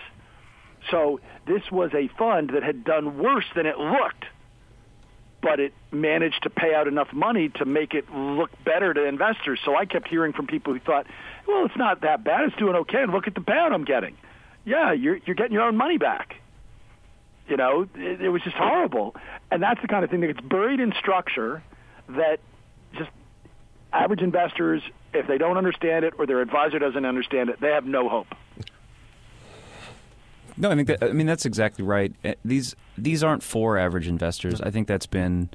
So 0.91 1.19
this 1.47 1.63
was 1.71 1.91
a 1.93 2.07
fund 2.17 2.51
that 2.53 2.63
had 2.63 2.83
done 2.83 3.17
worse 3.17 3.45
than 3.55 3.65
it 3.65 3.77
looked, 3.77 4.25
but 5.41 5.59
it 5.59 5.73
managed 5.91 6.43
to 6.43 6.49
pay 6.49 6.73
out 6.73 6.87
enough 6.87 7.11
money 7.11 7.49
to 7.49 7.65
make 7.65 7.93
it 7.93 8.09
look 8.11 8.51
better 8.63 8.93
to 8.93 9.05
investors. 9.05 9.59
So 9.65 9.75
I 9.75 9.85
kept 9.85 10.07
hearing 10.07 10.33
from 10.33 10.47
people 10.47 10.73
who 10.73 10.79
thought, 10.79 11.07
well, 11.47 11.65
it's 11.65 11.77
not 11.77 12.01
that 12.01 12.23
bad. 12.23 12.45
It's 12.45 12.55
doing 12.55 12.75
okay. 12.75 13.03
And 13.03 13.11
look 13.11 13.27
at 13.27 13.35
the 13.35 13.41
payout 13.41 13.73
I'm 13.73 13.85
getting. 13.85 14.15
Yeah, 14.63 14.93
you're, 14.93 15.17
you're 15.17 15.35
getting 15.35 15.53
your 15.53 15.63
own 15.63 15.77
money 15.77 15.97
back. 15.97 16.35
You 17.47 17.57
know, 17.57 17.87
it, 17.95 18.21
it 18.21 18.29
was 18.29 18.41
just 18.41 18.55
horrible. 18.55 19.15
And 19.51 19.61
that's 19.61 19.81
the 19.81 19.87
kind 19.87 20.03
of 20.03 20.09
thing 20.09 20.21
that 20.21 20.27
gets 20.27 20.41
buried 20.41 20.79
in 20.79 20.93
structure 20.99 21.61
that 22.09 22.39
average 23.95 24.21
investors, 24.21 24.81
if 25.13 25.27
they 25.27 25.37
don't 25.37 25.57
understand 25.57 26.05
it 26.05 26.13
or 26.17 26.25
their 26.25 26.41
advisor 26.41 26.79
doesn't 26.79 27.05
understand 27.05 27.49
it, 27.49 27.59
they 27.61 27.69
have 27.71 27.85
no 27.85 28.09
hope. 28.09 28.27
No, 30.57 30.71
I 30.71 30.75
think 30.75 30.87
that, 30.87 31.03
I 31.03 31.11
mean 31.11 31.27
that's 31.27 31.45
exactly 31.45 31.83
right. 31.83 32.13
Uh, 32.23 32.33
These 32.45 32.75
these 32.97 33.23
aren't 33.23 33.43
for 33.43 33.77
average 33.77 34.07
investors. 34.07 34.61
I 34.61 34.71
think 34.71 34.87
that's 34.87 35.05
been, 35.05 35.49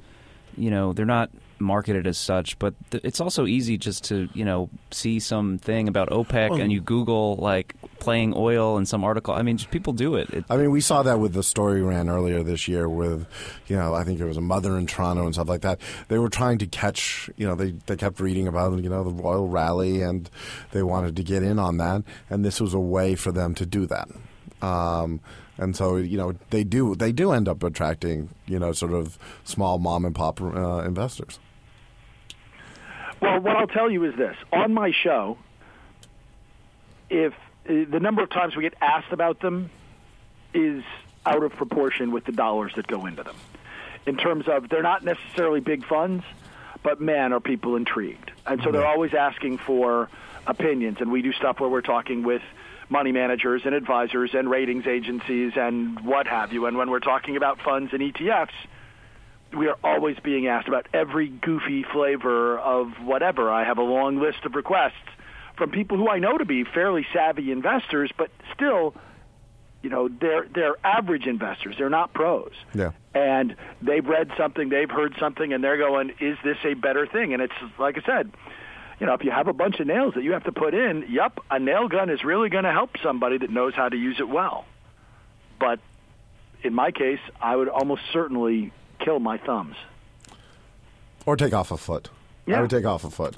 you 0.55 0.69
know, 0.69 0.93
they're 0.93 1.05
not 1.05 1.31
marketed 1.61 2.07
as 2.07 2.17
such, 2.17 2.57
but 2.59 2.73
th- 2.91 3.03
it's 3.03 3.21
also 3.21 3.45
easy 3.45 3.77
just 3.77 4.03
to 4.05 4.29
you 4.33 4.45
know 4.45 4.69
see 4.91 5.19
something 5.19 5.87
about 5.87 6.09
OPEC 6.09 6.49
Well- 6.49 6.61
and 6.61 6.71
you 6.71 6.81
Google 6.81 7.35
like 7.37 7.75
playing 8.01 8.33
oil 8.35 8.77
and 8.77 8.87
some 8.87 9.03
article. 9.03 9.33
I 9.33 9.43
mean, 9.43 9.57
just 9.57 9.71
people 9.71 9.93
do 9.93 10.15
it. 10.15 10.29
it 10.31 10.43
I 10.49 10.57
mean, 10.57 10.71
we 10.71 10.81
saw 10.81 11.03
that 11.03 11.19
with 11.19 11.33
the 11.33 11.43
story 11.43 11.81
we 11.81 11.87
ran 11.87 12.09
earlier 12.09 12.43
this 12.43 12.67
year 12.67 12.89
with, 12.89 13.27
you 13.67 13.77
know, 13.77 13.93
I 13.93 14.03
think 14.03 14.19
it 14.19 14.25
was 14.25 14.37
a 14.37 14.41
mother 14.41 14.77
in 14.77 14.87
Toronto 14.87 15.23
and 15.23 15.33
stuff 15.33 15.47
like 15.47 15.61
that. 15.61 15.79
They 16.09 16.17
were 16.17 16.27
trying 16.27 16.57
to 16.57 16.65
catch, 16.65 17.29
you 17.37 17.47
know, 17.47 17.55
they, 17.55 17.71
they 17.85 17.95
kept 17.95 18.19
reading 18.19 18.47
about, 18.47 18.77
you 18.83 18.89
know, 18.89 19.03
the 19.09 19.23
oil 19.23 19.47
rally 19.47 20.01
and 20.01 20.29
they 20.71 20.81
wanted 20.83 21.15
to 21.15 21.23
get 21.23 21.43
in 21.43 21.59
on 21.59 21.77
that. 21.77 22.01
And 22.29 22.43
this 22.43 22.59
was 22.59 22.73
a 22.73 22.79
way 22.79 23.15
for 23.15 23.31
them 23.31 23.53
to 23.55 23.65
do 23.65 23.85
that. 23.85 24.09
Um, 24.63 25.21
and 25.57 25.75
so, 25.75 25.97
you 25.97 26.17
know, 26.17 26.33
they 26.49 26.63
do, 26.63 26.95
they 26.95 27.11
do 27.11 27.31
end 27.31 27.47
up 27.47 27.61
attracting, 27.61 28.29
you 28.47 28.57
know, 28.57 28.71
sort 28.71 28.93
of 28.93 29.19
small 29.43 29.77
mom 29.77 30.05
and 30.05 30.15
pop 30.15 30.41
uh, 30.41 30.79
investors. 30.79 31.39
Well, 33.21 33.39
what 33.39 33.55
I'll 33.55 33.67
tell 33.67 33.89
you 33.89 34.03
is 34.05 34.15
this: 34.15 34.35
on 34.51 34.73
my 34.73 34.91
show, 34.91 35.37
if 37.09 37.33
uh, 37.33 37.85
the 37.89 37.99
number 37.99 38.23
of 38.23 38.29
times 38.29 38.55
we 38.55 38.63
get 38.63 38.73
asked 38.81 39.11
about 39.11 39.39
them 39.39 39.69
is 40.53 40.83
out 41.25 41.43
of 41.43 41.51
proportion 41.53 42.11
with 42.11 42.25
the 42.25 42.31
dollars 42.31 42.73
that 42.75 42.87
go 42.87 43.05
into 43.05 43.23
them, 43.23 43.35
in 44.05 44.17
terms 44.17 44.47
of 44.47 44.69
they're 44.69 44.81
not 44.81 45.03
necessarily 45.03 45.59
big 45.59 45.85
funds, 45.85 46.23
but 46.81 46.99
man, 46.99 47.31
are 47.31 47.39
people 47.39 47.75
intrigued, 47.75 48.31
and 48.45 48.61
so 48.63 48.71
they're 48.71 48.87
always 48.87 49.13
asking 49.13 49.59
for 49.59 50.09
opinions, 50.47 50.97
and 50.99 51.11
we 51.11 51.21
do 51.21 51.31
stuff 51.33 51.59
where 51.59 51.69
we're 51.69 51.81
talking 51.81 52.23
with 52.23 52.41
money 52.89 53.11
managers 53.11 53.61
and 53.65 53.75
advisors 53.75 54.31
and 54.33 54.49
ratings 54.49 54.85
agencies 54.87 55.53
and 55.55 55.99
what 56.01 56.25
have 56.27 56.51
you, 56.51 56.65
and 56.65 56.75
when 56.75 56.89
we're 56.89 56.99
talking 56.99 57.37
about 57.37 57.61
funds 57.61 57.93
and 57.93 58.01
ETFs 58.01 58.49
we 59.53 59.67
are 59.67 59.77
always 59.83 60.17
being 60.19 60.47
asked 60.47 60.67
about 60.67 60.87
every 60.93 61.27
goofy 61.27 61.83
flavor 61.83 62.57
of 62.59 62.91
whatever. 63.03 63.49
I 63.49 63.65
have 63.65 63.77
a 63.77 63.83
long 63.83 64.19
list 64.19 64.45
of 64.45 64.55
requests 64.55 64.93
from 65.57 65.71
people 65.71 65.97
who 65.97 66.09
I 66.09 66.19
know 66.19 66.37
to 66.37 66.45
be 66.45 66.63
fairly 66.63 67.05
savvy 67.13 67.51
investors, 67.51 68.11
but 68.17 68.29
still, 68.53 68.95
you 69.81 69.89
know, 69.89 70.07
they're 70.07 70.47
they're 70.53 70.75
average 70.83 71.27
investors. 71.27 71.75
They're 71.77 71.89
not 71.89 72.13
pros. 72.13 72.53
Yeah. 72.73 72.91
And 73.13 73.55
they've 73.81 74.05
read 74.05 74.31
something, 74.37 74.69
they've 74.69 74.89
heard 74.89 75.15
something, 75.19 75.53
and 75.53 75.63
they're 75.63 75.77
going, 75.77 76.13
"Is 76.19 76.37
this 76.43 76.57
a 76.63 76.73
better 76.73 77.05
thing?" 77.05 77.33
And 77.33 77.41
it's 77.41 77.53
like 77.77 77.97
I 77.97 78.01
said, 78.05 78.31
you 78.99 79.05
know, 79.07 79.13
if 79.13 79.23
you 79.23 79.31
have 79.31 79.47
a 79.47 79.53
bunch 79.53 79.79
of 79.79 79.87
nails 79.87 80.13
that 80.13 80.23
you 80.23 80.33
have 80.33 80.43
to 80.45 80.51
put 80.51 80.73
in, 80.73 81.05
yep, 81.09 81.39
a 81.49 81.59
nail 81.59 81.87
gun 81.87 82.09
is 82.09 82.23
really 82.23 82.49
going 82.49 82.63
to 82.63 82.71
help 82.71 82.91
somebody 83.01 83.37
that 83.39 83.49
knows 83.49 83.73
how 83.73 83.89
to 83.89 83.97
use 83.97 84.19
it 84.19 84.29
well. 84.29 84.65
But 85.59 85.79
in 86.63 86.73
my 86.73 86.91
case, 86.91 87.19
I 87.41 87.55
would 87.55 87.67
almost 87.67 88.03
certainly 88.13 88.71
kill 89.03 89.19
my 89.19 89.37
thumbs. 89.37 89.75
Or 91.25 91.35
take 91.35 91.53
off 91.53 91.71
a 91.71 91.77
foot. 91.77 92.09
Yeah. 92.45 92.57
I 92.57 92.61
would 92.61 92.69
take 92.69 92.85
off 92.85 93.03
a 93.03 93.09
foot. 93.11 93.35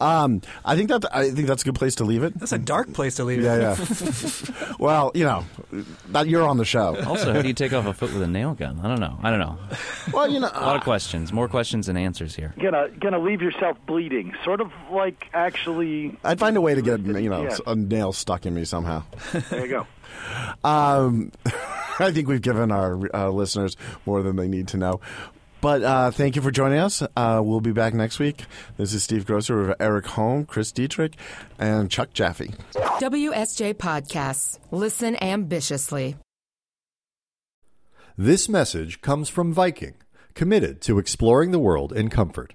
Um, 0.00 0.40
I 0.64 0.76
think 0.76 0.88
that 0.88 1.04
I 1.14 1.30
think 1.30 1.46
that's 1.48 1.62
a 1.62 1.64
good 1.64 1.74
place 1.74 1.96
to 1.96 2.04
leave 2.04 2.22
it. 2.22 2.38
That's 2.38 2.52
a 2.52 2.58
dark 2.58 2.92
place 2.92 3.16
to 3.16 3.24
leave 3.24 3.40
it. 3.40 3.44
Yeah, 3.44 3.76
yeah. 3.76 4.74
well, 4.78 5.10
you 5.14 5.24
know, 5.24 5.44
that 6.10 6.28
you're 6.28 6.46
on 6.46 6.58
the 6.58 6.64
show. 6.64 6.96
also, 7.04 7.32
how 7.32 7.42
do 7.42 7.48
you 7.48 7.54
take 7.54 7.72
off 7.72 7.86
a 7.86 7.92
foot 7.92 8.12
with 8.12 8.22
a 8.22 8.26
nail 8.28 8.54
gun? 8.54 8.80
I 8.82 8.88
don't 8.88 9.00
know. 9.00 9.18
I 9.22 9.30
don't 9.30 9.40
know. 9.40 9.58
Well, 10.12 10.28
you 10.30 10.38
know, 10.40 10.50
a 10.52 10.60
lot 10.60 10.76
of 10.76 10.82
questions. 10.82 11.32
More 11.32 11.48
questions 11.48 11.86
than 11.86 11.96
answers 11.96 12.34
here. 12.36 12.54
Gonna 12.60 12.88
gonna 13.00 13.18
leave 13.18 13.42
yourself 13.42 13.76
bleeding, 13.86 14.32
sort 14.44 14.60
of 14.60 14.72
like 14.90 15.28
actually. 15.34 16.16
I'd 16.24 16.38
find 16.38 16.56
a 16.56 16.60
way 16.60 16.74
to 16.76 16.82
get 16.82 17.00
you 17.00 17.28
know 17.30 17.42
Yeah. 17.44 17.56
a 17.66 17.74
nail 17.74 18.12
stuck 18.12 18.46
in 18.46 18.54
me 18.54 18.64
somehow. 18.64 19.02
There 19.50 19.66
you 19.66 19.68
go. 19.68 19.86
Um, 20.68 21.32
I 21.98 22.12
think 22.12 22.28
we've 22.28 22.42
given 22.42 22.70
our 22.72 22.98
uh, 23.14 23.30
listeners 23.30 23.76
more 24.06 24.22
than 24.22 24.36
they 24.36 24.48
need 24.48 24.68
to 24.68 24.76
know. 24.76 25.00
But 25.60 25.82
uh, 25.84 26.10
thank 26.10 26.34
you 26.34 26.42
for 26.42 26.50
joining 26.50 26.80
us. 26.80 27.02
Uh, 27.16 27.40
we'll 27.42 27.60
be 27.60 27.72
back 27.72 27.94
next 27.94 28.18
week. 28.18 28.44
This 28.76 28.92
is 28.92 29.04
Steve 29.04 29.26
Grocer 29.26 29.68
with 29.68 29.80
Erik 29.80 30.06
Holm, 30.06 30.44
Chris 30.44 30.72
Dieterich, 30.72 31.14
and 31.58 31.88
Chuck 31.88 32.12
Jaffe. 32.12 32.50
WSJ 32.74 33.74
Podcasts. 33.74 34.58
Listen 34.72 35.14
ambitiously. 35.22 36.16
This 38.18 38.48
message 38.48 39.00
comes 39.00 39.28
from 39.28 39.52
Viking, 39.52 39.94
committed 40.34 40.80
to 40.82 40.98
exploring 40.98 41.52
the 41.52 41.58
world 41.60 41.92
in 41.92 42.10
comfort. 42.10 42.54